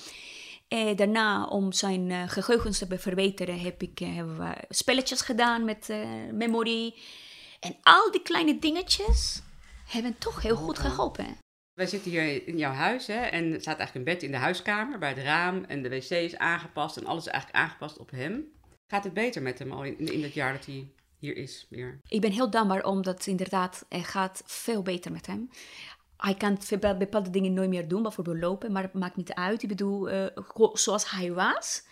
Eh, 0.71 0.95
daarna, 0.95 1.45
om 1.45 1.71
zijn 1.71 2.11
eh, 2.11 2.23
geheugens 2.27 2.77
te 2.77 2.99
verbeteren, 2.99 3.59
heb 3.59 3.81
ik, 3.81 3.99
eh, 3.99 4.15
hebben 4.15 4.37
we 4.37 4.53
spelletjes 4.69 5.21
gedaan 5.21 5.65
met 5.65 5.89
eh, 5.89 6.07
memory. 6.31 6.95
En 7.59 7.75
al 7.81 8.11
die 8.11 8.21
kleine 8.21 8.59
dingetjes 8.59 9.41
hebben 9.85 10.17
toch 10.17 10.41
heel 10.41 10.55
goed 10.55 10.79
geholpen. 10.79 11.37
Wij 11.73 11.87
zitten 11.87 12.11
hier 12.11 12.47
in 12.47 12.57
jouw 12.57 12.71
huis 12.71 13.07
hè, 13.07 13.13
en 13.13 13.53
er 13.53 13.61
staat 13.61 13.77
eigenlijk 13.77 13.95
een 14.07 14.13
bed 14.13 14.23
in 14.23 14.31
de 14.31 14.37
huiskamer 14.37 14.99
bij 14.99 15.09
het 15.09 15.23
raam. 15.23 15.63
En 15.63 15.81
de 15.81 15.89
wc 15.89 16.09
is 16.09 16.37
aangepast 16.37 16.97
en 16.97 17.05
alles 17.05 17.25
is 17.25 17.31
eigenlijk 17.31 17.63
aangepast 17.63 17.97
op 17.97 18.11
hem. 18.11 18.45
Gaat 18.87 19.03
het 19.03 19.13
beter 19.13 19.41
met 19.41 19.59
hem 19.59 19.71
al 19.71 19.83
in, 19.83 19.97
in 19.97 20.21
dat 20.21 20.33
jaar 20.33 20.53
dat 20.53 20.65
hij 20.65 20.91
hier 21.17 21.35
is 21.35 21.65
weer. 21.69 21.99
Ik 22.07 22.21
ben 22.21 22.31
heel 22.31 22.49
dankbaar 22.49 22.83
omdat 22.83 23.27
inderdaad, 23.27 23.85
het 23.89 24.05
gaat 24.05 24.43
veel 24.45 24.81
beter 24.81 25.11
met 25.11 25.25
hem. 25.25 25.49
Hij 26.21 26.35
kan 26.35 26.57
bepa- 26.69 26.97
bepaalde 26.97 27.29
dingen 27.29 27.53
nooit 27.53 27.69
meer 27.69 27.87
doen, 27.87 28.01
bijvoorbeeld 28.01 28.37
lopen, 28.39 28.71
maar 28.71 28.83
het 28.83 28.93
maakt 28.93 29.15
niet 29.15 29.33
uit. 29.33 29.61
Ik 29.63 29.69
bedoel, 29.69 30.09
eh, 30.09 30.25
zoals 30.73 31.11
hij 31.11 31.31
was, 31.33 31.83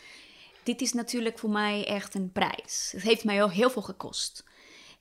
dit 0.64 0.82
is 0.82 0.94
natuurlijk 0.94 1.40
voor 1.40 1.50
mij 1.50 1.86
echt 1.88 2.16
een 2.16 2.32
prijs. 2.32 2.90
Het 2.92 3.02
heeft 3.02 3.24
mij 3.24 3.44
ook 3.44 3.52
heel 3.52 3.70
veel 3.70 3.82
gekost. 3.82 4.44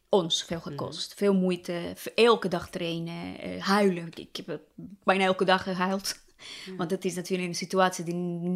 Ons 0.08 0.44
veel 0.44 0.60
gekost. 0.60 1.14
Veel 1.14 1.34
moeite, 1.34 1.94
elke 2.14 2.48
dag 2.48 2.70
trainen, 2.70 3.38
eh, 3.40 3.62
huilen. 3.62 4.08
Ik, 4.14 4.36
heb 4.46 4.60
bijna 5.04 5.24
elke 5.24 5.44
dag 5.44 5.62
gehuild. 5.62 6.14
Want 6.76 6.90
het 6.90 7.04
is 7.04 7.14
natuurlijk 7.14 7.48
een 7.48 7.54
situatie 7.54 8.04
die 8.04 8.14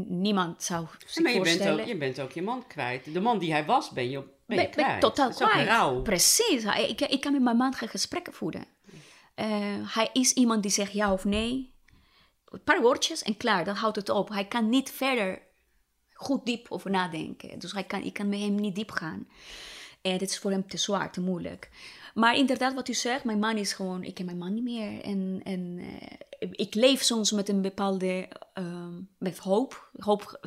niemand 0.08 0.62
zou 0.62 0.86
zich 1.06 1.22
maar 1.22 1.32
je 1.32 1.40
bent, 1.40 1.48
voorstellen. 1.50 1.80
ook, 1.80 1.86
je 1.86 1.96
bent 1.96 2.20
ook 2.20 2.32
je 2.32 2.42
man 2.42 2.66
kwijt. 2.66 3.12
De 3.12 3.20
man 3.20 3.38
die 3.38 3.52
hij 3.52 3.64
was, 3.64 3.90
ben 3.90 4.10
je, 4.10 4.22
ben 4.46 4.60
je 4.60 4.70
Ben- 4.76 4.86
ben 4.86 4.98
totaal 5.00 5.28
Dat 5.38 5.50
kwijt. 5.50 5.66
rauw. 5.66 6.02
Precies. 6.02 6.64
Ik, 6.64 7.00
ik 7.00 7.20
kan 7.20 7.32
met 7.32 7.42
mijn 7.42 7.56
man 7.56 7.74
geen 7.74 7.88
gesprekken 7.88 8.32
voeren. 8.32 8.64
Eh, 9.42 9.94
hij 9.94 10.10
is 10.12 10.32
iemand 10.32 10.62
die 10.62 10.70
zegt 10.70 10.92
ja 10.92 11.12
of 11.12 11.24
nee. 11.24 11.74
Een 12.44 12.62
paar 12.62 12.80
woordjes 12.80 13.22
en 13.22 13.36
klaar, 13.36 13.64
dan 13.64 13.74
houdt 13.74 13.96
het 13.96 14.08
op. 14.08 14.28
Hij 14.28 14.46
kan 14.46 14.68
niet 14.68 14.90
verder 14.90 15.42
goed 16.12 16.46
diep 16.46 16.66
over 16.70 16.90
nadenken. 16.90 17.58
Dus 17.58 17.72
hij 17.72 17.84
kan, 17.84 18.02
ik 18.02 18.12
kan 18.12 18.28
met 18.28 18.38
hem 18.38 18.54
niet 18.54 18.74
diep 18.74 18.90
gaan. 18.90 19.28
En 20.02 20.18
dit 20.18 20.30
is 20.30 20.38
voor 20.38 20.50
hem 20.50 20.66
te 20.66 20.76
zwaar, 20.76 21.12
te 21.12 21.20
moeilijk. 21.20 21.70
Maar 22.14 22.36
inderdaad, 22.36 22.74
wat 22.74 22.88
u 22.88 22.94
zegt, 22.94 23.24
mijn 23.24 23.38
man 23.38 23.56
is 23.56 23.72
gewoon, 23.72 24.04
ik 24.04 24.14
ken 24.14 24.24
mijn 24.24 24.38
man 24.38 24.54
niet 24.54 24.62
meer. 24.62 25.00
En, 25.00 25.40
en 25.44 25.78
eh, 26.38 26.48
ik 26.50 26.74
leef 26.74 27.02
soms 27.02 27.32
met 27.32 27.48
een 27.48 27.62
bepaalde, 27.62 28.28
ehm, 28.54 29.00
met 29.18 29.38
hoop. 29.38 29.90
Hoop 29.98 30.40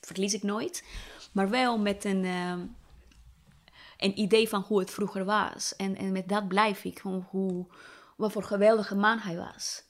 verlies 0.00 0.34
ik 0.34 0.42
nooit. 0.42 0.84
Maar 1.32 1.50
wel 1.50 1.78
met 1.78 2.04
een, 2.04 2.24
ehm, 2.24 2.60
een 3.98 4.18
idee 4.18 4.48
van 4.48 4.60
hoe 4.60 4.78
het 4.78 4.90
vroeger 4.90 5.24
was. 5.24 5.76
En, 5.76 5.96
en 5.96 6.12
met 6.12 6.28
dat 6.28 6.48
blijf 6.48 6.84
ik. 6.84 6.98
Gewoon 6.98 7.26
hoe, 7.30 7.66
wat 8.16 8.32
voor 8.32 8.42
geweldige 8.42 8.94
man 8.94 9.18
hij 9.18 9.36
was. 9.36 9.84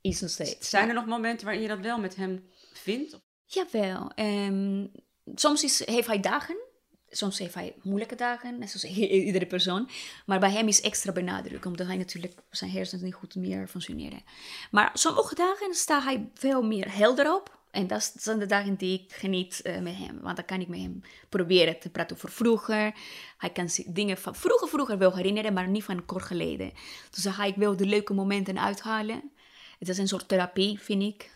Is 0.00 0.20
nog 0.20 0.30
steeds. 0.30 0.70
Zijn 0.70 0.88
er 0.88 0.94
nog 0.94 1.06
momenten 1.06 1.44
waarin 1.44 1.62
je 1.62 1.68
dat 1.68 1.80
wel 1.80 1.98
met 1.98 2.16
hem 2.16 2.50
vindt? 2.72 3.20
Jawel. 3.46 4.10
ehm, 4.14 4.86
soms 5.34 5.62
is, 5.62 5.86
heeft 5.86 6.06
hij 6.06 6.20
dagen. 6.20 6.56
Soms 7.08 7.38
heeft 7.38 7.54
hij 7.54 7.74
moeilijke 7.82 8.14
dagen. 8.14 8.58
Net 8.58 8.70
zoals 8.70 8.96
iedere 8.96 9.46
persoon. 9.46 9.88
Maar 10.26 10.40
bij 10.40 10.50
hem 10.50 10.68
is 10.68 10.80
extra 10.80 11.12
benadrukt. 11.12 11.66
Omdat 11.66 11.86
hij 11.86 11.96
natuurlijk 11.96 12.34
zijn 12.50 12.70
hersens 12.70 13.02
niet 13.02 13.14
goed 13.14 13.34
meer 13.34 13.68
functioneren. 13.68 14.22
Maar 14.70 14.90
sommige 14.94 15.34
dagen 15.34 15.74
staat 15.74 16.02
hij 16.02 16.30
veel 16.34 16.62
meer 16.62 16.96
helder 16.96 17.34
op. 17.34 17.60
En 17.72 17.86
dat 17.86 18.14
zijn 18.16 18.38
de 18.38 18.46
dagen 18.46 18.74
die 18.74 19.00
ik 19.00 19.12
geniet 19.12 19.62
eh, 19.62 19.78
met 19.78 19.96
hem. 19.96 20.20
Want 20.20 20.36
dan 20.36 20.44
kan 20.44 20.60
ik 20.60 20.68
met 20.68 20.80
hem 20.80 21.00
proberen 21.28 21.78
te 21.78 21.90
praten 21.90 22.16
over 22.16 22.30
vroeger. 22.30 22.94
Hij 23.38 23.50
kan 23.50 23.68
dingen 23.86 24.18
van 24.18 24.34
vroeger, 24.34 24.68
vroeger 24.68 24.98
wel 24.98 25.16
herinneren, 25.16 25.52
maar 25.52 25.68
niet 25.68 25.84
van 25.84 26.04
kort 26.04 26.22
geleden. 26.22 26.72
Dus 27.10 27.22
dan 27.22 27.32
ga 27.32 27.44
ik 27.44 27.54
wel 27.54 27.76
de 27.76 27.86
leuke 27.86 28.14
momenten 28.14 28.60
uithalen. 28.60 29.30
Het 29.78 29.88
is 29.88 29.98
een 29.98 30.08
soort 30.08 30.28
therapie, 30.28 30.78
vind 30.80 31.02
ik. 31.02 31.30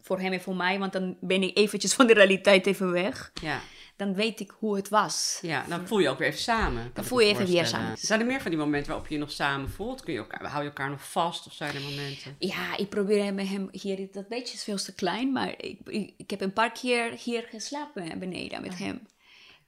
Voor 0.00 0.20
hem 0.20 0.32
en 0.32 0.40
voor 0.40 0.56
mij, 0.56 0.78
want 0.78 0.92
dan 0.92 1.16
ben 1.20 1.42
ik 1.42 1.56
eventjes 1.56 1.94
van 1.94 2.06
de 2.06 2.14
realiteit 2.14 2.66
even 2.66 2.90
weg. 2.90 3.32
Ja. 3.42 3.60
Dan 3.98 4.14
weet 4.14 4.40
ik 4.40 4.54
hoe 4.58 4.76
het 4.76 4.88
was. 4.88 5.38
ja, 5.42 5.64
dan 5.68 5.86
voel 5.86 5.98
je 5.98 6.08
ook 6.08 6.18
weer 6.18 6.28
even 6.28 6.40
samen. 6.40 6.90
ik 6.94 7.04
voel 7.04 7.18
je 7.18 7.26
even 7.26 7.46
weer 7.46 7.66
samen. 7.66 7.96
Zijn 7.96 8.20
er 8.20 8.26
meer 8.26 8.40
van 8.40 8.50
die 8.50 8.60
momenten 8.60 8.88
waarop 8.88 9.08
je 9.08 9.14
je 9.14 9.20
nog 9.20 9.30
samen 9.30 9.70
voelt? 9.70 10.02
Kun 10.02 10.12
je 10.12 10.18
elkaar, 10.18 10.46
hou 10.46 10.62
je 10.62 10.68
elkaar 10.68 10.90
nog 10.90 11.10
vast 11.10 11.46
of 11.46 11.52
zijn 11.52 11.74
er 11.74 11.80
momenten? 11.80 12.36
Ja, 12.38 12.76
ik 12.76 12.88
probeer 12.88 13.34
met 13.34 13.48
hem 13.48 13.68
hier, 13.72 14.08
dat 14.12 14.28
beetje 14.28 14.54
is 14.54 14.64
veel 14.64 14.76
te 14.76 14.94
klein, 14.94 15.32
maar 15.32 15.54
ik, 15.56 15.80
ik, 15.84 16.14
ik 16.16 16.30
heb 16.30 16.40
een 16.40 16.52
paar 16.52 16.72
keer 16.72 17.12
hier 17.12 17.46
geslapen 17.50 18.18
beneden 18.18 18.62
met 18.62 18.78
hem. 18.78 19.06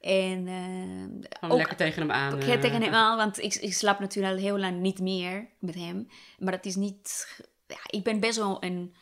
En 0.01 0.47
eh, 0.47 1.49
ook 1.49 1.57
lekker 1.57 1.77
tegen 1.77 2.01
hem 2.01 2.11
aan. 2.11 2.39
Eh, 2.39 2.47
ga 2.47 2.57
tegen 2.57 2.81
hem 2.81 2.93
aan, 2.93 3.17
want 3.17 3.39
ik, 3.39 3.55
ik 3.55 3.73
slaap 3.73 3.99
natuurlijk 3.99 4.33
al 4.33 4.39
heel 4.39 4.59
lang 4.59 4.79
niet 4.79 4.99
meer 4.99 5.47
met 5.59 5.75
hem. 5.75 6.07
Maar 6.39 6.53
het 6.53 6.65
is 6.65 6.75
niet... 6.75 7.27
Ja, 7.67 7.79
ik 7.85 8.03
ben 8.03 8.19
best 8.19 8.37
wel 8.37 8.63
een, 8.63 8.95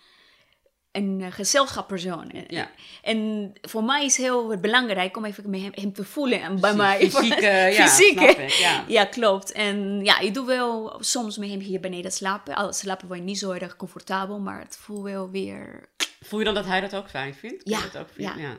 een 0.91 1.21
eh, 1.21 1.31
gezelschappersoon. 1.31 2.31
Ja. 2.47 2.71
En 3.01 3.51
voor 3.61 3.83
mij 3.83 4.05
is 4.05 4.17
heel 4.17 4.59
belangrijk 4.59 5.17
om 5.17 5.25
even 5.25 5.49
met 5.49 5.61
hem, 5.61 5.71
hem 5.73 5.93
te 5.93 6.03
voelen 6.03 6.41
en 6.41 6.59
bij 6.59 6.75
mij. 6.75 6.99
fysiek, 7.09 7.39
ja, 7.39 7.71
Fysiek, 7.71 8.19
ik, 8.19 8.49
ja. 8.49 8.83
ja, 8.87 9.05
klopt. 9.05 9.51
En 9.51 10.03
ja, 10.03 10.19
ik 10.19 10.33
doe 10.33 10.45
wel 10.45 10.97
soms 10.99 11.37
met 11.37 11.49
hem 11.49 11.59
hier 11.59 11.79
beneden 11.79 12.11
slapen. 12.11 12.55
Al 12.55 12.73
slapen 12.73 13.07
we 13.09 13.17
niet 13.17 13.39
zo 13.39 13.51
erg 13.51 13.75
comfortabel, 13.75 14.39
maar 14.39 14.59
het 14.59 14.77
voelt 14.77 15.03
wel 15.03 15.29
weer... 15.29 15.89
Voel 16.21 16.39
je 16.39 16.45
dan 16.45 16.53
dat 16.53 16.65
hij 16.65 16.81
dat 16.81 16.95
ook 16.95 17.09
fijn 17.09 17.35
vindt? 17.35 17.69
Ja, 17.69 17.81
dat 17.81 17.97
ook 17.97 18.07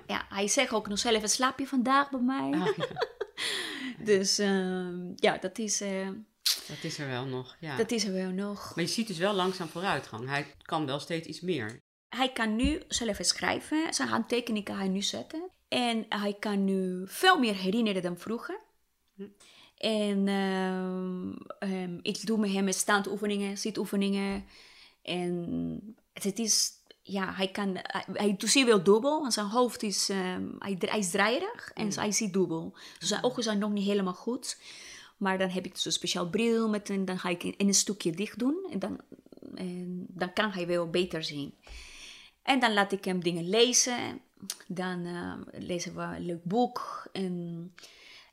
ja, 0.07 0.27
hij 0.29 0.49
zegt 0.49 0.73
ook 0.73 0.89
nog 0.89 0.99
zelf, 0.99 1.17
even 1.17 1.29
slaap 1.29 1.59
je 1.59 1.67
vandaag 1.67 2.11
bij 2.11 2.21
mij? 2.21 2.61
Ah. 2.61 2.79
Dus 4.05 4.39
ehm, 4.39 5.13
ja, 5.17 5.39
dat 5.39 5.59
is, 5.59 5.81
eh, 5.81 6.09
Dat 6.43 6.77
is 6.83 6.99
er 6.99 7.09
wel 7.09 7.25
nog, 7.25 7.57
ja. 7.61 7.77
dat 7.77 7.91
is 7.91 8.05
er 8.05 8.13
wel 8.13 8.31
nog. 8.31 8.73
Maar 8.75 8.85
je 8.85 8.91
ziet 8.91 9.07
dus 9.07 9.19
wel 9.19 9.33
langzaam 9.33 9.69
vooruitgang. 9.69 10.29
Hij 10.29 10.55
kan 10.63 10.87
wel 10.87 10.99
steeds 10.99 11.27
iets 11.27 11.41
meer. 11.41 11.81
Hij 12.11 12.33
kan 12.33 12.57
nu 12.57 12.83
zelf 12.89 13.19
schrijven, 13.21 13.95
zijn 13.95 14.09
handtekeningen 14.09 14.65
kan 14.65 14.77
hij 14.77 14.89
nu 14.89 15.03
zetten. 15.03 15.43
En 15.69 16.07
hij 16.09 16.37
kan 16.39 16.65
nu 16.65 17.03
veel 17.07 17.39
meer 17.39 17.55
herinneren 17.55 18.03
dan 18.03 18.19
vroeger. 18.19 18.61
En 19.77 20.29
ehm, 20.29 21.33
ehm, 21.59 21.99
ik 22.03 22.27
doe 22.27 22.39
met 22.39 22.53
hem 22.53 22.73
standoefeningen, 22.73 23.59
zitoefeningen. 23.59 24.45
En 25.03 25.97
het, 26.13 26.39
is, 26.39 26.73
ja, 27.03 27.33
hij 27.33 27.51
kan, 27.51 27.79
hij, 27.83 28.05
hij 28.13 28.35
ziet 28.39 28.67
wel 28.67 28.83
dubbel, 28.83 29.21
want 29.21 29.33
zijn 29.33 29.47
hoofd 29.47 29.83
is, 29.83 30.09
ehm, 30.09 30.49
hij, 30.59 30.77
hij 30.79 30.99
is 30.99 31.11
draaierig 31.11 31.71
en 31.75 31.95
hij 31.95 32.13
ziet 32.13 32.33
dubbel. 32.33 32.77
Dus 32.99 33.09
zijn 33.09 33.25
ogen 33.25 33.43
zijn 33.43 33.59
nog 33.59 33.71
niet 33.71 33.87
helemaal 33.87 34.15
goed. 34.15 34.59
Maar 35.17 35.39
dan 35.39 35.49
heb 35.49 35.65
ik 35.65 35.73
dus 35.75 35.85
een 35.85 35.93
speciaal 35.93 36.29
bril 36.29 36.69
met 36.69 36.89
een, 36.89 37.05
dan 37.05 37.19
ga 37.19 37.29
ik 37.29 37.43
in, 37.43 37.55
in 37.57 37.67
een 37.67 37.75
stukje 37.75 38.11
dicht 38.11 38.39
doen. 38.39 38.67
En 38.71 38.79
dan, 38.79 39.01
en 39.55 40.07
dan 40.09 40.33
kan 40.33 40.51
hij 40.51 40.67
wel 40.67 40.91
beter 40.91 41.25
zien. 41.25 41.55
En 42.43 42.61
dan 42.61 42.73
laat 42.73 42.93
ik 42.93 43.05
hem 43.05 43.23
dingen 43.23 43.49
lezen. 43.49 44.21
Dan 44.67 45.07
eh, 45.07 45.61
lezen 45.63 45.95
we 45.95 46.03
een 46.03 46.27
leuk 46.27 46.45
boek. 46.45 47.09
En 47.13 47.75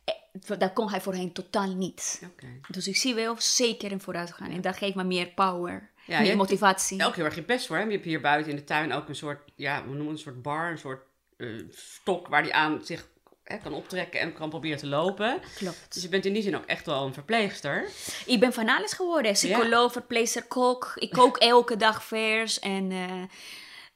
eh, 0.03 0.59
dat 0.59 0.73
kon 0.73 0.89
hij 0.89 1.01
voorheen 1.01 1.33
totaal 1.33 1.73
niet. 1.73 2.21
Oké. 2.31 2.47
Dus 2.67 2.87
ik 2.87 2.97
zie 2.97 3.15
wel 3.15 3.35
zeker 3.37 3.91
een 3.91 4.01
vooruitgang. 4.01 4.53
En 4.53 4.61
dat 4.61 4.77
geeft 4.77 4.95
me 4.95 5.03
meer 5.03 5.27
power, 5.27 5.89
Ja, 6.05 6.19
meer 6.19 6.35
motivatie. 6.35 7.05
Ook 7.05 7.15
heel 7.15 7.25
erg 7.25 7.35
je 7.35 7.43
best 7.43 7.67
voor 7.67 7.77
hem. 7.77 7.87
Je 7.87 7.93
hebt 7.93 8.05
hier 8.05 8.21
buiten 8.21 8.51
in 8.51 8.57
de 8.57 8.63
tuin 8.63 8.93
ook 8.93 9.09
een 9.09 9.15
soort, 9.15 9.51
ja, 9.55 9.81
we 9.81 9.87
noemen 9.87 10.07
het 10.07 10.15
een 10.15 10.17
soort 10.17 10.41
bar, 10.41 10.71
een 10.71 10.77
soort 10.77 11.01
eh, 11.37 11.47
stok 11.69 12.27
waar 12.27 12.41
hij 12.41 12.51
aan 12.51 12.85
zich 12.85 13.07
hè, 13.43 13.57
kan 13.57 13.73
optrekken 13.73 14.19
en 14.19 14.33
kan 14.33 14.49
proberen 14.49 14.77
te 14.77 14.87
lopen. 14.87 15.39
Klopt. 15.55 15.93
Dus 15.93 16.03
je 16.03 16.09
bent 16.09 16.25
in 16.25 16.33
die 16.33 16.41
zin 16.41 16.55
ook 16.55 16.65
echt 16.65 16.85
wel 16.85 17.05
een 17.05 17.13
verpleegster. 17.13 17.89
Ik 18.25 18.39
ben 18.39 18.53
van 18.53 18.69
alles 18.69 18.93
geworden. 18.93 19.33
Psycholoog, 19.33 19.91
verpleegster, 19.91 20.43
kok. 20.43 20.91
Ik 20.95 21.11
kook 21.11 21.37
elke 21.53 21.77
dag 21.77 22.03
vers. 22.03 22.59
En 22.59 22.91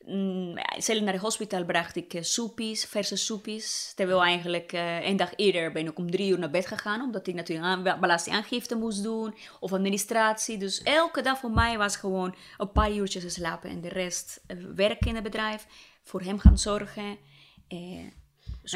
mm, 0.05 0.53
naar 1.01 1.13
het 1.13 1.21
hospitaal 1.21 1.65
bracht 1.65 1.95
ik 1.95 2.13
eh, 2.13 2.21
soepies, 2.21 2.85
verse 2.85 3.15
soepies. 3.15 3.93
Terwijl 3.95 4.23
eigenlijk 4.23 4.73
eh 4.73 5.07
een 5.07 5.17
dag 5.17 5.33
eerder 5.35 5.71
ben 5.71 5.87
ik 5.87 5.97
om 5.97 6.11
drie 6.11 6.31
uur 6.31 6.39
naar 6.39 6.49
bed 6.49 6.67
gegaan. 6.67 7.01
Omdat 7.01 7.27
ik 7.27 7.35
natuurlijk 7.35 7.67
aan, 7.67 7.99
belastingaangifte 7.99 8.75
moest 8.75 9.03
doen. 9.03 9.35
Of 9.59 9.73
administratie. 9.73 10.57
Dus 10.57 10.81
elke 10.83 11.21
dag 11.21 11.39
voor 11.39 11.51
mij 11.51 11.77
was 11.77 11.95
gewoon 11.95 12.35
een 12.57 12.71
paar 12.71 12.91
uurtjes 12.91 13.33
slapen. 13.33 13.69
En 13.69 13.81
de 13.81 13.89
rest 13.89 14.41
eh, 14.47 14.57
werken 14.75 15.07
in 15.07 15.15
het 15.15 15.23
bedrijf. 15.23 15.65
Voor 16.03 16.21
hem 16.21 16.39
gaan 16.39 16.57
zorgen. 16.57 17.17
En 17.67 18.13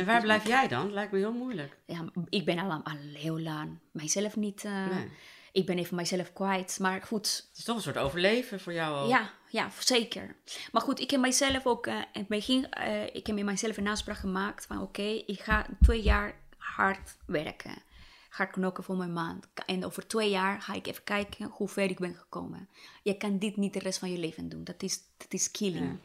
waar 0.05 0.21
blijf 0.21 0.47
jij 0.47 0.67
dan? 0.67 0.93
Lijkt 0.93 1.11
me 1.11 1.17
heel 1.17 1.33
moeilijk. 1.33 1.77
ja, 1.85 2.05
ik 2.29 2.45
ben 2.45 2.59
al, 2.59 2.71
al 2.71 2.97
heel 3.13 3.39
lang 3.39 3.79
mijzelf 3.91 4.35
niet. 4.35 4.63
Nee. 4.63 5.09
Ik 5.55 5.65
ben 5.65 5.77
even 5.77 5.95
mijzelf 5.95 6.33
kwijt. 6.33 6.77
Maar 6.79 7.01
goed, 7.01 7.45
Het 7.49 7.57
is 7.57 7.63
toch 7.63 7.75
een 7.75 7.81
soort 7.81 7.97
overleven 7.97 8.59
voor 8.59 8.73
jou 8.73 9.07
ja, 9.07 9.33
ja, 9.55 9.69
zeker. 9.79 10.35
Maar 10.71 10.81
goed, 10.81 10.99
ik 10.99 11.11
heb 11.11 11.19
mijzelf 11.19 11.65
ook. 11.65 11.87
eh, 11.87 12.01
in 12.13 12.25
begin, 12.27 12.69
eh, 12.71 13.03
ik 13.15 13.27
heb 13.27 13.35
met 13.35 13.45
mijzelf 13.45 13.77
een 13.77 13.87
afspraak 13.87 14.17
gemaakt 14.17 14.65
van: 14.65 14.81
oké, 14.81 15.01
ik 15.25 15.39
ga 15.39 15.65
twee 15.81 16.01
jaar 16.01 16.39
hard 16.57 17.17
werken. 17.25 17.83
Hard 18.29 18.51
knokken 18.51 18.83
voor 18.83 18.97
mijn 18.97 19.13
man. 19.13 19.43
En 19.65 19.85
over 19.85 20.07
twee 20.07 20.29
jaar 20.29 20.61
ga 20.61 20.73
ik 20.73 20.87
even 20.87 21.03
kijken 21.03 21.45
hoe 21.51 21.67
ver 21.67 21.89
ik 21.89 21.99
ben 21.99 22.15
gekomen. 22.15 22.69
Je 23.03 23.17
kan 23.17 23.37
dit 23.39 23.57
niet 23.57 23.73
de 23.73 23.79
rest 23.79 23.99
van 23.99 24.11
je 24.11 24.17
leven 24.17 24.49
doen. 24.49 24.63
Dat 24.63 24.83
is, 24.83 24.99
dat 25.17 25.33
is 25.33 25.51
killing. 25.51 25.99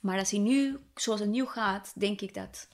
Maar 0.00 0.18
als 0.18 0.30
je 0.30 0.38
nu, 0.38 0.78
zoals 0.94 1.20
het 1.20 1.28
nu 1.28 1.46
gaat, 1.46 1.92
denk 1.94 2.20
ik 2.20 2.34
dat, 2.34 2.68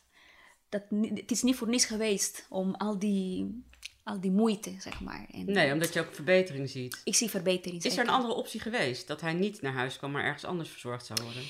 dat 0.68 0.82
het 1.14 1.30
is 1.30 1.42
niet 1.42 1.56
voor 1.56 1.68
niets 1.68 1.84
geweest 1.84 2.46
om 2.48 2.74
al 2.74 2.98
die, 2.98 3.64
al 4.08 4.20
die 4.20 4.30
moeite, 4.30 4.74
zeg 4.78 5.00
maar. 5.00 5.26
En 5.32 5.44
Nee, 5.52 5.72
omdat 5.72 5.92
je 5.92 6.00
ook 6.00 6.14
verbetering 6.14 6.70
ziet. 6.70 7.00
Ik 7.04 7.14
zie 7.14 7.30
verbetering. 7.30 7.82
Is 7.84 7.96
er 7.96 8.02
een 8.04 8.10
andere 8.12 8.34
optie 8.34 8.60
geweest? 8.60 9.06
Dat 9.06 9.20
hij 9.20 9.32
niet 9.32 9.62
naar 9.62 9.72
huis 9.72 9.96
kwam, 9.96 10.10
maar 10.10 10.24
ergens 10.24 10.44
anders 10.44 10.68
verzorgd 10.68 11.06
zou 11.06 11.22
worden? 11.22 11.42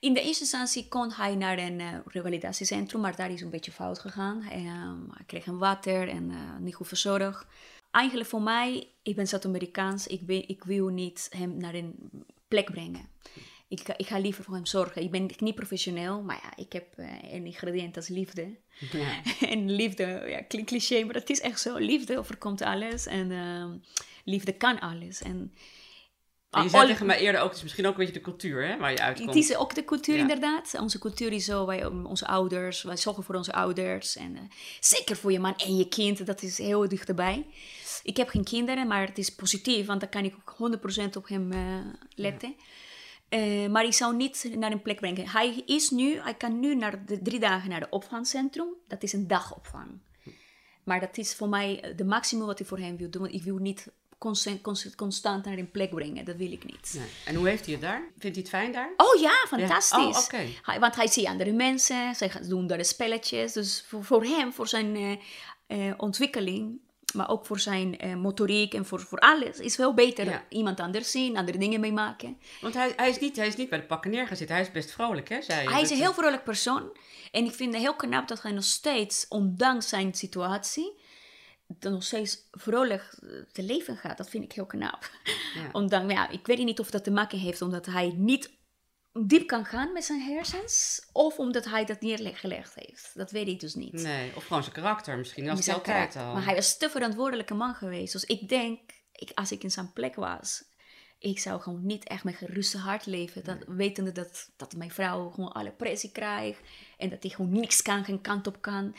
In 0.00 0.14
de 0.14 0.20
eerste 0.20 0.42
instantie 0.42 0.88
kon 0.88 1.12
hij 1.12 1.34
naar 1.34 1.58
een 1.58 1.80
eh, 1.80 1.86
revalidatiecentrum, 2.06 3.00
maar 3.00 3.16
daar 3.16 3.30
is 3.30 3.40
een 3.40 3.50
beetje 3.50 3.72
fout 3.72 3.98
gegaan. 3.98 4.42
Ehm, 4.42 4.98
hij 5.10 5.24
kreeg 5.26 5.46
een 5.46 5.58
water 5.58 6.08
en 6.08 6.30
eh, 6.30 6.36
niet 6.60 6.74
goed 6.74 6.88
verzorgd. 6.88 7.46
Eigenlijk 7.90 8.28
voor 8.28 8.42
mij, 8.42 8.88
ik 9.02 9.16
ben 9.16 9.26
Zuid-Amerikaans, 9.28 10.06
ik, 10.06 10.26
ben- 10.26 10.48
ik 10.48 10.64
wil 10.64 10.88
niet 10.88 11.26
hem 11.36 11.56
naar 11.56 11.74
een 11.74 11.94
plek 12.48 12.70
brengen. 12.70 13.08
Ik, 13.80 13.86
ga- 13.86 13.96
ik 13.96 14.06
ga 14.06 14.18
liever 14.18 14.44
voor 14.44 14.54
hem 14.54 14.66
zorgen. 14.66 15.02
Ik 15.02 15.10
ben 15.10 15.30
niet 15.38 15.54
professioneel, 15.54 16.22
maar 16.22 16.40
ja, 16.42 16.62
ik 16.64 16.72
heb 16.72 16.86
eh, 16.96 17.32
een 17.32 17.46
ingrediënt 17.46 17.96
als 17.96 18.08
liefde. 18.08 18.56
Ja. 18.92 19.20
en 19.52 19.70
liefde, 19.74 20.24
ja, 20.28 20.42
klinkt 20.42 20.68
cliché, 20.70 21.04
maar 21.04 21.14
het 21.14 21.30
is 21.30 21.40
echt 21.40 21.60
zo. 21.60 21.76
Liefde 21.76 22.18
overkomt 22.18 22.62
alles 22.62 23.06
en 23.06 23.30
ehm, 23.32 23.76
liefde 24.24 24.52
kan 24.52 24.80
alles. 24.80 25.22
En, 25.22 25.52
En 26.50 26.62
je 26.62 26.68
zei 26.68 26.82
al- 26.82 26.88
tegen 26.88 27.06
mij 27.06 27.18
eerder 27.18 27.40
ook, 27.40 27.46
het 27.48 27.56
is 27.56 27.62
misschien 27.62 27.86
ook 27.86 27.92
een 27.92 27.98
beetje 27.98 28.12
de 28.12 28.20
cultuur 28.20 28.66
hè, 28.66 28.76
waar 28.78 28.90
je 28.90 29.00
uitkomt. 29.00 29.28
het 29.28 29.36
is 29.38 29.56
ook 29.56 29.74
de 29.74 29.84
cultuur 29.84 30.14
Ja. 30.14 30.20
inderdaad. 30.20 30.74
Onze 30.80 30.98
cultuur 30.98 31.32
is 31.32 31.44
zo, 31.44 31.66
wij, 31.66 31.86
onze 31.86 32.26
ouders, 32.26 32.82
wij 32.82 32.96
zorgen 32.96 33.22
voor 33.24 33.34
onze 33.34 33.52
ouders. 33.52 34.16
En 34.16 34.36
eh, 34.36 34.42
zeker 34.80 35.16
voor 35.16 35.32
je 35.32 35.38
man 35.40 35.56
en 35.56 35.76
je 35.76 35.88
kind, 35.88 36.26
dat 36.26 36.42
is 36.42 36.58
heel 36.58 36.88
dichterbij. 36.88 37.46
Ik 38.02 38.16
heb 38.16 38.28
geen 38.28 38.44
kinderen, 38.44 38.86
maar 38.86 39.06
het 39.06 39.18
is 39.18 39.34
positief, 39.34 39.86
want 39.86 40.00
dan 40.00 40.08
kan 40.08 40.24
ik 40.24 40.34
ook 40.34 40.56
100% 41.06 41.16
op 41.16 41.28
hem 41.28 41.52
eh, 41.52 41.78
letten. 42.14 42.54
Eh, 43.34 43.66
maar 43.70 43.84
ik 43.84 43.92
zou 43.92 44.16
niet 44.16 44.50
naar 44.56 44.72
een 44.72 44.82
plek 44.82 44.96
brengen. 45.00 45.28
Hij 45.28 45.62
is 45.66 45.90
nu, 45.90 46.18
hij 46.20 46.34
kan 46.34 46.60
nu 46.60 46.74
naar 46.74 47.04
de 47.06 47.22
drie 47.22 47.40
dagen 47.40 47.70
naar 47.70 47.80
de 47.80 47.86
opvangcentrum. 47.90 48.68
Dat 48.88 49.02
is 49.02 49.12
een 49.12 49.26
dagopvang. 49.26 49.88
Maar 50.84 51.00
dat 51.00 51.18
is 51.18 51.34
voor 51.34 51.48
mij 51.48 51.92
de 51.96 52.04
maximum 52.04 52.46
wat 52.46 52.60
ik 52.60 52.66
voor 52.66 52.78
hem 52.78 52.96
wil 52.96 53.10
doen. 53.10 53.22
Want 53.22 53.34
ik 53.34 53.42
wil 53.42 53.56
niet 53.56 53.86
constant, 54.18 54.60
constant, 54.60 54.94
constant 54.94 55.44
naar 55.44 55.58
een 55.58 55.70
plek 55.70 55.90
brengen. 55.90 56.24
Dat 56.24 56.36
wil 56.36 56.52
ik 56.52 56.64
niet. 56.64 56.94
Nee. 56.96 57.06
En 57.24 57.34
hoe 57.34 57.48
heeft 57.48 57.64
hij 57.64 57.72
het 57.72 57.82
daar? 57.82 58.02
Vindt 58.18 58.36
hij 58.36 58.44
het 58.44 58.48
fijn 58.48 58.72
daar? 58.72 58.92
Oh 58.96 59.20
ja, 59.20 59.44
fantastisch. 59.48 60.16
Oh, 60.16 60.24
oké. 60.24 60.46
Hij- 60.62 60.80
want 60.80 60.94
hij 60.96 61.06
ziet 61.08 61.26
andere 61.26 61.52
mensen, 61.52 62.14
zij 62.14 62.30
gaan- 62.30 62.48
doen 62.48 62.66
daar 62.66 62.84
spelletjes. 62.84 63.52
Dus 63.52 63.84
voor, 63.86 64.04
voor 64.04 64.24
hem, 64.24 64.52
voor 64.52 64.68
zijn 64.68 64.96
eh, 64.96 65.88
eh, 65.88 65.94
ontwikkeling, 65.96 66.80
maar 67.14 67.28
ook 67.28 67.46
voor 67.46 67.60
zijn 67.60 67.98
eh, 67.98 68.14
motoriek 68.14 68.74
en 68.74 68.86
voor, 68.86 69.00
voor 69.00 69.18
alles, 69.18 69.58
is 69.58 69.76
wel 69.76 69.94
beter 69.94 70.24
Ja. 70.24 70.44
iemand 70.48 70.80
anders 70.80 71.10
zien, 71.10 71.36
andere 71.36 71.58
dingen 71.58 71.80
meemaken. 71.80 72.38
Want 72.60 72.74
hij, 72.74 72.92
hij, 72.96 73.08
is 73.08 73.18
niet, 73.18 73.36
hij 73.36 73.46
is 73.46 73.56
niet 73.56 73.68
bij 73.68 73.78
de 73.80 73.86
pakken 73.86 74.10
neer 74.10 74.26
gaan 74.26 74.36
zitten. 74.36 74.56
Hij 74.56 74.64
is 74.64 74.72
best 74.72 74.90
vrolijk, 74.90 75.28
hè, 75.28 75.42
zei. 75.42 75.68
Hij 75.68 75.82
is 75.82 75.90
een 75.90 75.96
heel 75.96 76.12
vrolijk 76.14 76.44
persoon. 76.44 76.96
En 77.32 77.44
ik 77.44 77.52
vind 77.52 77.72
het 77.72 77.82
heel 77.82 77.94
knap 77.96 78.28
dat 78.28 78.42
hij 78.42 78.52
nog 78.52 78.64
steeds, 78.64 79.26
ondanks 79.28 79.88
zijn 79.88 80.14
situatie, 80.14 81.02
er 81.80 81.90
nog 81.90 82.02
steeds 82.02 82.38
vrolijk 82.50 83.16
eh, 83.22 83.28
te 83.52 83.62
leven 83.62 83.96
gaat. 83.96 84.16
Dat 84.16 84.30
vind 84.30 84.44
ik 84.44 84.52
heel 84.52 84.66
knap. 84.66 85.10
Ja. 85.54 85.68
Ondanks, 85.72 86.12
ja, 86.14 86.28
ik 86.28 86.46
weet 86.46 86.58
niet 86.64 86.80
of 86.80 86.90
dat 86.90 87.04
te 87.04 87.10
maken 87.10 87.38
heeft 87.38 87.62
omdat 87.62 87.86
hij 87.86 88.14
niet 88.16 88.50
diep 89.22 89.46
kan 89.46 89.64
gaan 89.64 89.92
met 89.92 90.04
zijn 90.04 90.20
hersens, 90.20 91.06
of 91.12 91.38
omdat 91.38 91.64
hij 91.64 91.84
dat 91.84 92.00
neergelegd 92.00 92.74
heeft. 92.74 93.10
Dat 93.14 93.30
weet 93.30 93.48
ik 93.48 93.60
dus 93.60 93.74
niet. 93.74 93.92
Nee, 93.92 94.36
of 94.36 94.46
gewoon 94.46 94.62
zijn 94.62 94.74
karakter 94.74 95.18
misschien. 95.18 95.44
Dat 95.44 95.56
was 95.56 95.68
altijd 95.68 96.16
al. 96.16 96.32
Maar 96.32 96.44
hij 96.44 96.54
was 96.54 96.76
te 96.76 96.90
verantwoordelijke 96.90 97.54
man 97.54 97.74
geweest. 97.74 98.12
Dus 98.12 98.24
ik 98.24 98.48
denk, 98.48 98.80
ik, 99.12 99.30
als 99.34 99.52
ik 99.52 99.62
in 99.62 99.70
zijn 99.70 99.92
plek 99.92 100.14
was, 100.14 100.64
ik 101.18 101.38
zou 101.38 101.60
gewoon 101.60 101.86
niet 101.86 102.04
echt 102.04 102.24
met 102.24 102.34
geruste 102.34 102.78
hart 102.78 103.06
leven. 103.06 103.44
Dat, 103.44 103.58
Wetende 103.66 104.12
dat, 104.12 104.50
dat 104.56 104.76
mijn 104.76 104.90
vrouw 104.90 105.30
gewoon 105.30 105.52
alle 105.52 105.72
pressie 105.72 106.12
krijgt 106.12 106.60
en 106.98 107.08
dat 107.08 107.22
hij 107.22 107.30
gewoon 107.30 107.52
niks 107.52 107.82
kan, 107.82 108.04
geen 108.04 108.20
kant 108.20 108.46
op 108.46 108.60
kan. 108.60 108.96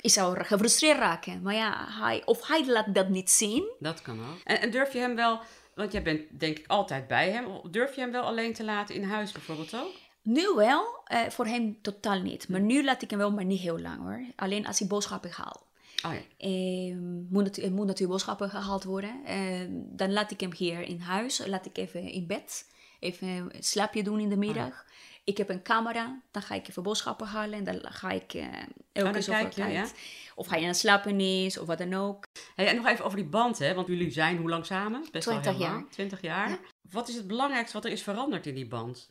Ik 0.00 0.10
zou 0.10 0.44
gefrustreerd 0.44 0.98
raken. 0.98 1.42
Maar 1.42 1.54
ja, 1.54 1.86
hij, 1.88 2.22
of 2.24 2.46
hij 2.46 2.66
laat 2.66 2.94
dat 2.94 3.08
niet 3.08 3.30
zien. 3.30 3.72
Dat 3.78 4.02
kan 4.02 4.20
ook. 4.20 4.40
En, 4.44 4.60
en 4.60 4.70
durf 4.70 4.92
je 4.92 4.98
hem 4.98 5.14
wel, 5.14 5.40
want 5.80 5.92
jij 5.92 6.02
bent 6.02 6.40
denk 6.40 6.58
ik 6.58 6.66
altijd 6.66 7.06
bij 7.06 7.30
hem. 7.30 7.46
Durf 7.70 7.94
je 7.94 8.00
hem 8.00 8.12
wel 8.12 8.22
alleen 8.22 8.52
te 8.52 8.64
laten 8.64 8.94
in 8.94 9.02
huis 9.02 9.32
bijvoorbeeld 9.32 9.74
ook? 9.74 9.92
Nu 10.22 10.52
wel, 10.56 10.84
eh, 11.04 11.28
voor 11.28 11.46
hem 11.46 11.78
totaal 11.82 12.20
niet. 12.20 12.48
Maar 12.48 12.60
nu 12.60 12.84
laat 12.84 13.02
ik 13.02 13.10
hem 13.10 13.18
wel, 13.18 13.32
maar 13.32 13.44
niet 13.44 13.60
heel 13.60 13.78
lang 13.78 14.00
hoor. 14.02 14.24
Alleen 14.36 14.66
als 14.66 14.78
hij 14.78 14.88
boodschappen 14.88 15.30
haalt. 15.30 15.64
Oh 16.06 16.12
ja. 16.12 16.20
Eh, 16.38 16.96
moet, 17.28 17.62
er 17.62 17.72
moet 17.72 17.86
natuurlijk 17.86 18.10
boodschappen 18.10 18.50
gehaald 18.50 18.84
worden. 18.84 19.24
Eh, 19.24 19.60
dan 19.70 20.12
laat 20.12 20.30
ik 20.30 20.40
hem 20.40 20.52
hier 20.56 20.80
in 20.80 21.00
huis. 21.00 21.46
Laat 21.46 21.66
ik 21.66 21.78
even 21.78 22.02
in 22.02 22.26
bed. 22.26 22.66
Even 23.00 23.28
een 23.28 23.50
slaapje 23.58 24.02
doen 24.02 24.20
in 24.20 24.28
de 24.28 24.36
middag. 24.36 24.84
Ik 25.24 25.36
heb 25.36 25.48
een 25.48 25.62
camera. 25.62 26.20
Dan 26.30 26.42
ga 26.42 26.54
ik 26.54 26.68
even 26.68 26.82
boodschappen 26.82 27.26
halen. 27.26 27.58
En 27.58 27.64
dan 27.64 27.92
ga 27.92 28.10
ik 28.10 28.34
eh 28.34 28.46
elke 28.92 29.12
dan 29.12 29.22
zoveel 29.22 29.44
je, 29.44 29.48
tijd. 29.48 29.72
ja? 29.72 29.86
Of 30.34 30.48
hij 30.48 30.60
aan 30.60 30.66
het 30.66 30.76
slapen 30.76 31.20
is. 31.20 31.58
Of 31.58 31.66
wat 31.66 31.78
dan 31.78 31.94
ook. 31.94 32.24
Hey, 32.54 32.66
en 32.66 32.76
nog 32.76 32.86
even 32.86 33.04
over 33.04 33.16
die 33.16 33.26
band, 33.26 33.58
hè? 33.58 33.74
Want 33.74 33.86
jullie 33.86 34.10
zijn 34.10 34.36
hoe 34.36 34.48
lang 34.48 34.66
samen? 34.66 35.06
Best 35.12 35.24
wel 35.24 35.40
20 35.40 35.52
heel 35.52 35.60
jaar. 35.60 35.72
lang. 35.72 35.90
20 35.90 36.20
jaar. 36.20 36.48
Ja. 36.48 36.58
Wat 36.90 37.08
is 37.08 37.14
het 37.14 37.26
belangrijkste 37.26 37.76
wat 37.76 37.84
er 37.84 37.92
is 37.92 38.02
veranderd 38.02 38.46
in 38.46 38.54
die 38.54 38.66
band? 38.66 39.10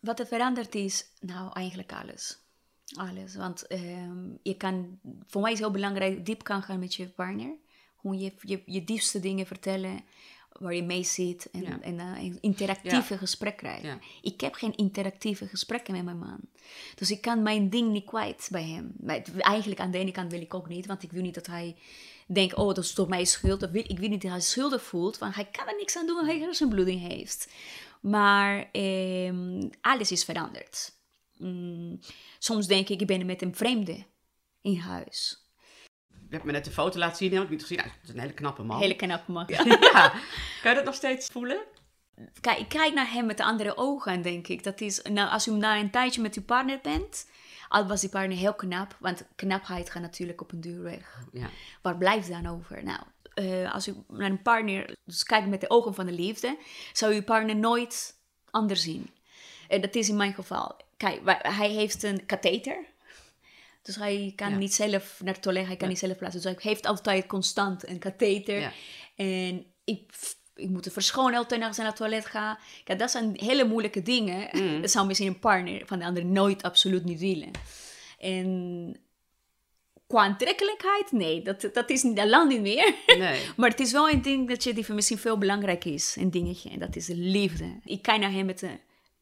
Wat 0.00 0.20
er 0.20 0.26
veranderd 0.26 0.74
is, 0.74 1.04
nou 1.20 1.52
eigenlijk 1.52 1.92
alles. 1.92 2.38
Alles. 2.96 3.34
Want 3.34 3.66
ehm, 3.66 4.28
je 4.42 4.56
kan, 4.56 4.98
voor 5.26 5.40
mij 5.40 5.52
is 5.52 5.58
het 5.58 5.66
heel 5.66 5.76
belangrijk, 5.76 6.26
diep 6.26 6.44
kan 6.44 6.62
gaan 6.62 6.78
met 6.78 6.94
je 6.94 7.08
partner. 7.08 7.56
Gewoon 8.00 8.18
je, 8.18 8.32
je, 8.40 8.62
je 8.66 8.84
diepste 8.84 9.20
dingen 9.20 9.46
vertellen, 9.46 10.04
waar 10.60 10.74
je 10.74 10.82
mee 10.82 11.02
zit. 11.02 11.48
En, 11.52 11.62
Ja. 11.62 11.80
en 11.80 11.98
eh, 11.98 12.22
een 12.22 12.38
interactieve 12.40 13.18
gesprek 13.18 13.56
krijgen. 13.56 13.88
Ja. 13.88 13.98
Ik 14.22 14.40
heb 14.40 14.54
geen 14.54 14.74
interactieve 14.76 15.46
gesprekken 15.46 15.94
met 15.94 16.04
mijn 16.04 16.18
man. 16.18 16.40
Dus 16.94 17.10
ik 17.10 17.20
kan 17.20 17.42
mijn 17.42 17.70
ding 17.70 17.92
niet 17.92 18.04
kwijt 18.04 18.48
bij 18.50 18.64
hem. 18.64 18.92
Maar 19.00 19.14
het- 19.16 19.38
eigenlijk 19.38 19.80
aan 19.80 19.90
de 19.90 19.98
ene 19.98 20.10
kant 20.12 20.30
wil 20.30 20.40
ik 20.40 20.54
ook 20.54 20.68
niet, 20.68 20.86
want 20.86 21.02
ik 21.02 21.12
wil 21.12 21.22
niet 21.22 21.34
dat 21.34 21.46
hij 21.46 21.76
denkt, 22.26 22.54
oh, 22.54 22.66
dat 22.66 22.84
is 22.84 22.92
toch 22.92 23.08
mijn 23.08 23.26
schuld. 23.26 23.62
Ik 23.62 23.98
wil 23.98 24.08
niet 24.08 24.22
dat 24.22 24.30
hij 24.30 24.40
schuldig 24.40 24.82
voelt, 24.82 25.18
want 25.18 25.34
hij 25.34 25.44
kan 25.44 25.66
er 25.68 25.76
niks 25.78 25.96
aan 25.96 26.06
doen 26.06 26.18
als 26.18 26.26
hij 26.26 26.38
hersenbloeding 26.38 27.00
heeft. 27.08 27.48
Maar 28.00 28.68
ehm, 28.72 29.68
alles 29.80 30.12
is 30.12 30.24
veranderd. 30.24 30.92
Mm, 31.36 32.00
soms 32.38 32.66
denk 32.66 32.88
ik, 32.88 33.00
ik 33.00 33.06
ben 33.06 33.26
met 33.26 33.42
een 33.42 33.54
vreemde 33.54 34.04
in 34.60 34.76
huis. 34.76 35.43
Je 36.34 36.40
hebt 36.40 36.52
me 36.52 36.58
net 36.58 36.68
de 36.68 36.82
foto 36.82 36.98
laten 36.98 37.16
zien, 37.16 37.32
heb 37.32 37.42
ik 37.42 37.50
niet 37.50 37.60
gezien. 37.60 37.76
Nou, 37.76 37.90
het 37.90 38.08
is 38.08 38.14
een 38.14 38.20
hele 38.20 38.32
knappe 38.32 38.62
man. 38.62 38.80
Hele 38.80 38.96
knap 38.96 39.26
man. 39.26 39.44
Ja. 39.54 39.62
Kan 40.62 40.70
je 40.70 40.74
dat 40.74 40.84
nog 40.84 40.94
steeds 40.94 41.28
voelen? 41.28 41.58
Kijk, 42.40 42.58
ik 42.58 42.68
kijk 42.68 42.94
naar 42.94 43.12
hem 43.12 43.26
met 43.26 43.40
andere 43.40 43.76
ogen, 43.76 44.22
denk 44.22 44.48
ik. 44.48 44.62
Dat 44.62 44.80
is, 44.80 45.02
nou, 45.02 45.30
als 45.30 45.46
u 45.46 45.50
na 45.50 45.78
een 45.78 45.90
tijdje 45.90 46.20
met 46.20 46.34
uw 46.34 46.42
partner 46.42 46.78
bent, 46.82 47.26
al 47.68 47.86
was 47.86 48.00
die 48.00 48.10
partner 48.10 48.38
heel 48.38 48.54
knap, 48.54 48.96
want 49.00 49.26
knapheid 49.34 49.90
gaat 49.90 50.02
natuurlijk 50.02 50.40
op 50.40 50.52
een 50.52 50.60
duur 50.60 50.82
weg. 50.82 51.22
Ja. 51.32 51.48
Waar 51.82 51.96
blijft 51.96 52.28
dan 52.28 52.46
over? 52.46 52.84
Nou, 52.84 53.00
eh, 53.34 53.74
als 53.74 53.88
u 53.88 53.94
naar 54.08 54.30
een 54.30 54.42
partner 54.42 54.96
dus 55.04 55.22
kijkt 55.22 55.48
met 55.48 55.60
de 55.60 55.70
ogen 55.70 55.94
van 55.94 56.06
de 56.06 56.12
liefde, 56.12 56.58
zou 56.92 57.14
uw 57.14 57.22
partner 57.22 57.56
nooit 57.56 58.14
anders 58.50 58.82
zien. 58.82 59.10
En 59.68 59.80
dat 59.80 59.94
is 59.94 60.08
in 60.08 60.16
mijn 60.16 60.34
geval. 60.34 60.76
Kijk, 60.96 61.20
hij 61.42 61.70
heeft 61.70 62.02
een 62.02 62.26
katheter. 62.26 62.92
Dus 63.84 63.96
hij 63.96 64.32
kan 64.36 64.50
Ja. 64.50 64.56
niet 64.56 64.74
zelf 64.74 65.20
naar 65.24 65.32
het 65.34 65.42
toilet, 65.42 65.66
hij 65.66 65.76
kan 65.76 65.88
niet 65.88 65.98
zelf 65.98 66.16
plaatsen. 66.16 66.42
Dus 66.42 66.52
hij 66.52 66.70
heeft 66.70 66.86
altijd 66.86 67.26
constant 67.26 67.88
een 67.88 67.98
katheter. 67.98 68.60
Ja. 68.60 68.72
En 69.16 69.66
ik, 69.84 70.12
ik 70.54 70.68
moet 70.68 70.88
verschonen 70.92 71.38
altijd 71.38 71.62
als 71.62 71.70
ik 71.70 71.76
naar 71.76 71.86
het 71.86 71.96
toilet 71.96 72.26
ga. 72.26 72.58
Kijk, 72.84 72.98
dat 72.98 73.10
zijn 73.10 73.32
hele 73.34 73.64
moeilijke 73.64 74.02
dingen. 74.02 74.48
Mm. 74.52 74.80
Dat 74.80 74.90
zou 74.90 75.06
misschien 75.06 75.28
een 75.28 75.38
partner 75.38 75.82
van 75.86 75.98
de 75.98 76.04
ander 76.04 76.24
nooit 76.24 76.62
absoluut 76.62 77.04
niet 77.04 77.20
willen. 77.20 77.50
En 78.18 78.96
qua 80.06 80.22
aantrekkelijkheid, 80.22 81.12
nee, 81.12 81.42
dat, 81.42 81.68
dat 81.72 81.90
is 81.90 82.02
niet, 82.02 82.16
dat 82.16 82.28
land 82.28 82.48
niet 82.48 82.60
meer. 82.60 82.94
Nee. 83.18 83.40
Maar 83.56 83.70
het 83.70 83.80
is 83.80 83.92
wel 83.92 84.10
een 84.10 84.22
ding 84.22 84.48
dat 84.48 84.64
je 84.64 84.74
die 84.74 84.84
voor 84.84 84.94
misschien 84.94 85.18
veel 85.18 85.38
belangrijk 85.38 85.84
is. 85.84 86.16
Een 86.18 86.30
dingetje. 86.30 86.70
En 86.70 86.78
dat 86.78 86.96
is 86.96 87.06
de 87.06 87.16
liefde. 87.16 87.80
Ik 87.84 88.02
kijk 88.02 88.20
naar 88.20 88.32
hem 88.32 88.46
met 88.46 88.58
de 88.58 88.78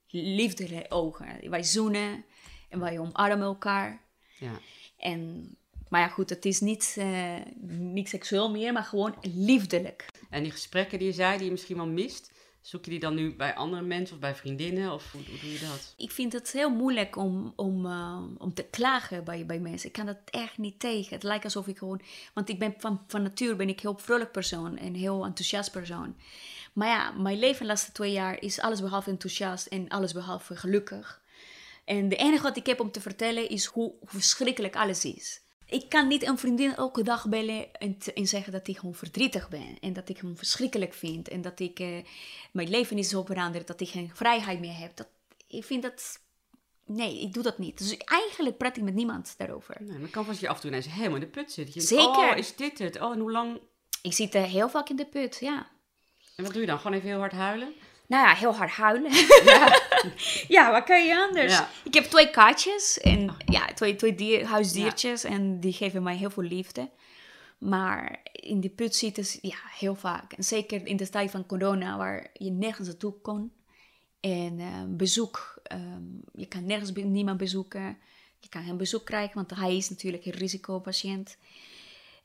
liefde 0.09 0.87
ogen. 0.89 1.51
Wij 1.51 1.63
zoenen 1.63 2.25
en 2.69 2.81
wij 2.81 2.99
omarmen 2.99 3.47
elkaar. 3.47 4.02
Ja. 4.43 4.61
En, 4.97 5.51
maar 5.89 6.01
ja, 6.01 6.09
goed, 6.09 6.31
het 6.31 6.45
is 6.45 6.61
niet, 6.61 6.95
eh, 6.99 7.35
niet 7.69 8.09
seksueel 8.09 8.51
meer, 8.51 8.73
maar 8.73 8.85
gewoon 8.85 9.15
liefdelijk. 9.23 10.07
En 10.31 10.43
die 10.43 10.53
gesprekken 10.53 10.99
die 10.99 11.09
je 11.09 11.15
zei, 11.15 11.37
die 11.37 11.45
je 11.45 11.51
misschien 11.51 11.77
wel 11.77 11.87
mist, 11.87 12.33
zoek 12.61 12.85
je 12.85 12.91
die 12.91 13.01
dan 13.01 13.15
nu 13.15 13.35
bij 13.35 13.55
andere 13.55 13.83
mensen 13.83 14.15
of 14.15 14.21
bij 14.21 14.35
vriendinnen? 14.35 14.93
Of 14.93 15.13
hoe, 15.13 15.23
hoe 15.29 15.39
doe 15.41 15.53
je 15.53 15.59
dat? 15.59 15.95
Ik 15.97 16.11
vind 16.11 16.33
het 16.33 16.53
heel 16.53 16.71
moeilijk 16.71 17.17
om, 17.17 17.53
om, 17.57 17.87
eh, 17.87 18.23
om 18.39 18.55
te 18.55 18.65
klagen 18.71 19.25
bij, 19.25 19.47
bij 19.47 19.59
mensen. 19.59 19.89
Ik 19.89 19.95
kan 19.95 20.07
dat 20.07 20.19
echt 20.25 20.59
niet 20.59 20.81
tegen. 20.81 21.15
Het 21.15 21.23
lijkt 21.23 21.45
alsof 21.45 21.67
ik 21.67 21.79
gewoon... 21.79 22.01
Want 22.35 22.49
ik 22.49 22.59
ben 22.59 22.75
van, 22.79 23.05
van 23.07 23.23
natuur 23.23 23.57
ben 23.57 23.69
ik 23.69 23.75
een 23.75 23.91
heel 23.91 23.99
vrolijk 23.99 24.33
persoon 24.33 24.79
en 24.79 24.95
heel 24.95 25.25
enthousiast 25.25 25.71
persoon. 25.71 26.17
Maar 26.73 26.89
ja, 26.89 27.11
mijn 27.11 27.39
leven 27.39 27.61
de 27.61 27.67
laatste 27.67 27.93
twee 27.93 28.13
jaar 28.13 28.41
is 28.41 28.61
alles 28.61 28.81
behalve 28.81 29.11
enthousiast 29.11 29.67
en 29.67 29.89
alles 29.89 30.13
behalve 30.13 30.57
gelukkig. 30.57 31.22
En 31.85 32.09
de 32.09 32.17
enige 32.17 32.43
wat 32.43 32.57
ik 32.57 32.67
heb 32.67 32.81
om 32.81 32.91
te 32.91 33.01
vertellen 33.01 33.49
is 33.49 33.65
hoe, 33.65 33.93
verschrikkelijk 34.03 34.77
alles 34.77 35.05
is. 35.05 35.41
Ik 35.67 35.89
kan 35.89 36.09
niet 36.09 36.27
een 36.27 36.39
vriendin 36.39 36.75
elke 36.75 37.03
dag 37.03 37.29
bellen 37.29 37.75
en, 37.75 37.99
te- 37.99 38.13
en 38.13 38.27
zeggen 38.27 38.53
dat 38.53 38.69
ik 38.69 38.79
gewoon 38.79 38.95
verdrietig 38.95 39.49
ben. 39.49 39.79
En 39.81 39.93
dat 39.93 40.09
ik 40.09 40.19
hem 40.19 40.37
verschrikkelijk 40.37 40.95
vind. 40.95 41.29
En 41.29 41.41
dat 41.43 41.61
ik, 41.61 41.79
eh, 41.79 42.05
mijn 42.53 42.69
leven 42.69 42.99
is 42.99 43.09
zo 43.09 43.25
veranderd, 43.25 43.67
dat 43.67 43.81
ik 43.81 43.89
geen 43.89 44.11
vrijheid 44.15 44.61
meer 44.61 44.77
heb. 44.79 44.97
Dat, 44.97 45.09
ik 45.47 45.65
vind 45.65 45.83
dat... 45.83 46.21
Nee, 46.87 47.21
ik 47.21 47.33
doe 47.33 47.43
dat 47.43 47.59
niet. 47.59 47.79
Dus 47.79 47.97
eigenlijk 47.97 48.57
praat 48.57 48.77
ik 48.77 48.83
met 48.83 48.95
niemand 48.95 49.35
daarover. 49.37 49.77
Nee, 49.81 49.91
maar 49.93 50.01
het 50.01 50.11
kan 50.11 50.25
vast 50.25 50.41
je 50.41 50.49
af 50.49 50.55
en 50.55 50.61
toe 50.61 50.71
ineens 50.71 50.87
helemaal 50.93 51.15
in 51.15 51.21
de 51.21 51.27
put 51.27 51.53
zitten. 51.53 51.75
Je 51.75 51.81
Zeker. 51.87 52.15
Denkt, 52.17 52.33
oh, 52.33 52.39
is 52.39 52.57
dit 52.57 52.79
het? 52.79 53.01
Oh, 53.01 53.13
en 53.13 53.19
hoe 53.19 53.31
lang? 53.31 53.61
Ik 54.03 54.13
zit 54.13 54.35
eh, 54.35 54.43
heel 54.43 54.69
vaak 54.69 54.89
in 54.89 54.97
de 54.97 55.07
put, 55.07 55.39
ja. 55.41 55.71
En 56.37 56.45
wat 56.45 56.53
doe 56.53 56.61
je 56.61 56.69
dan? 56.69 56.79
Gewoon 56.79 56.97
even 56.97 57.09
heel 57.09 57.19
hard 57.19 57.33
huilen? 57.33 57.73
Nou 58.13 58.27
ja, 58.27 58.35
heel 58.35 58.55
hard 58.55 58.71
huilen. 58.71 59.11
Ja, 60.49 60.71
wat 60.71 60.85
kan 60.85 61.07
je 61.07 61.17
anders? 61.17 61.53
Ja. 61.53 61.69
Ik 61.85 61.95
heb 61.95 62.05
twee 62.05 62.31
katjes 62.31 63.01
en 63.01 63.37
ja, 63.45 63.67
twee, 63.75 63.97
twee 63.97 64.15
dier, 64.15 64.47
huisdiertjes 64.47 65.25
en 65.25 65.61
die 65.61 65.73
geven 65.73 66.03
mij 66.03 66.17
heel 66.17 66.31
veel 66.31 66.43
liefde. 66.43 66.91
Maar 67.59 68.21
in 68.33 68.61
die 68.61 68.71
put 68.71 68.95
zitten 68.95 69.25
ja, 69.41 69.57
heel 69.79 69.95
vaak. 69.95 70.33
En 70.33 70.45
zeker 70.45 70.87
in 70.87 70.97
de 70.97 71.09
tijd 71.09 71.31
van 71.31 71.47
corona, 71.47 71.97
waar 71.97 72.31
je 72.33 72.51
nergens 72.51 72.89
naartoe 72.89 73.15
kon. 73.23 73.53
En 74.21 74.59
uh, 74.59 74.83
bezoek, 74.89 75.63
um, 75.73 76.21
je 76.33 76.47
kan 76.47 76.67
nergens 76.67 76.93
niemand 76.93 77.39
bezoeken. 77.39 77.99
Je 78.39 78.49
kan 78.49 78.65
geen 78.65 78.77
bezoek 78.77 79.05
krijgen, 79.05 79.35
want 79.35 79.51
hij 79.51 79.77
is 79.77 79.91
natuurlijk 79.91 80.25
een 80.25 80.33
risicopatiënt. 80.33 81.37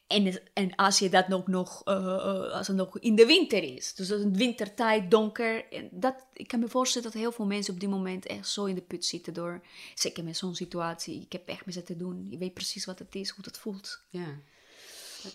En, 0.07 0.41
en 0.53 0.75
als 0.75 0.99
je 0.99 1.09
dat 1.09 1.27
nog, 1.27 1.47
nog, 1.47 1.87
uh, 1.87 2.51
als 2.51 2.67
het 2.67 2.75
nog 2.75 2.99
in 2.99 3.15
de 3.15 3.25
winter 3.25 3.63
is, 3.63 3.93
dus 3.93 4.07
de 4.07 4.31
wintertijd 4.31 5.11
donker, 5.11 5.71
en 5.71 5.89
dat, 5.91 6.27
ik 6.33 6.47
kan 6.47 6.59
me 6.59 6.67
voorstellen 6.67 7.11
dat 7.11 7.21
heel 7.21 7.31
veel 7.31 7.45
mensen 7.45 7.73
op 7.73 7.79
dit 7.79 7.89
moment 7.89 8.25
echt 8.25 8.49
zo 8.49 8.65
in 8.65 8.75
de 8.75 8.81
put 8.81 9.05
zitten 9.05 9.33
door, 9.33 9.65
zeker 9.95 10.23
met 10.23 10.37
zo'n 10.37 10.55
situatie, 10.55 11.21
ik 11.21 11.31
heb 11.31 11.47
echt 11.47 11.65
met 11.65 11.85
te 11.85 11.97
doen, 11.97 12.27
je 12.29 12.37
weet 12.37 12.53
precies 12.53 12.85
wat 12.85 12.99
het 12.99 13.15
is, 13.15 13.29
hoe 13.29 13.45
het 13.45 13.57
voelt. 13.57 14.01
Ja. 14.09 14.41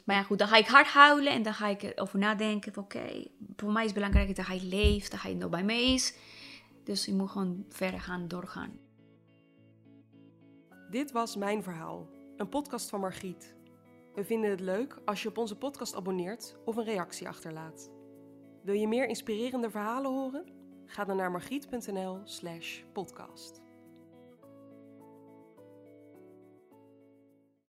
Maar 0.05 0.17
ja, 0.17 0.23
goed, 0.23 0.39
dan 0.39 0.49
ga 0.49 0.57
ik 0.57 0.67
hard 0.67 0.87
huilen 0.87 1.33
en 1.33 1.43
dan 1.43 1.55
ga 1.55 1.69
ik 1.69 1.83
erover 1.83 2.19
nadenken 2.19 2.73
van 2.73 2.83
oké, 2.83 3.27
voor 3.57 3.73
mij 3.73 3.85
is 3.85 3.91
het 3.91 3.99
belangrijk 3.99 4.37
dat 4.37 4.47
hij 4.47 4.61
leeft, 4.61 5.11
dat 5.11 5.23
hij 5.23 5.35
nog 5.35 5.51
bij 5.51 5.65
mij 5.65 5.93
is. 5.93 6.15
Dus 6.85 7.05
je 7.05 7.15
moet 7.15 7.31
gewoon 7.31 7.65
verder 7.69 8.01
gaan, 8.01 8.29
doorgaan. 8.29 8.79
Dit 10.91 11.13
was 11.13 11.37
Mijn 11.37 11.63
Verhaal, 11.63 12.09
een 12.37 12.49
podcast 12.49 12.89
van 12.89 13.01
Margriet. 13.01 13.55
We 14.14 14.25
vinden 14.25 14.51
het 14.51 14.61
leuk 14.61 14.98
als 15.05 15.22
je 15.22 15.29
op 15.29 15.38
onze 15.38 15.59
podcast 15.59 15.94
abonneert 15.94 16.57
of 16.64 16.77
een 16.77 16.85
reactie 16.85 17.29
achterlaat. 17.29 17.90
Wil 18.62 18.75
je 18.75 18.88
meer 18.88 19.09
inspirerende 19.09 19.70
verhalen 19.70 20.11
horen? 20.11 20.44
Ga 20.87 21.05
dan 21.05 21.16
naar 21.16 21.31
margriet.nl/podcast. 21.31 23.61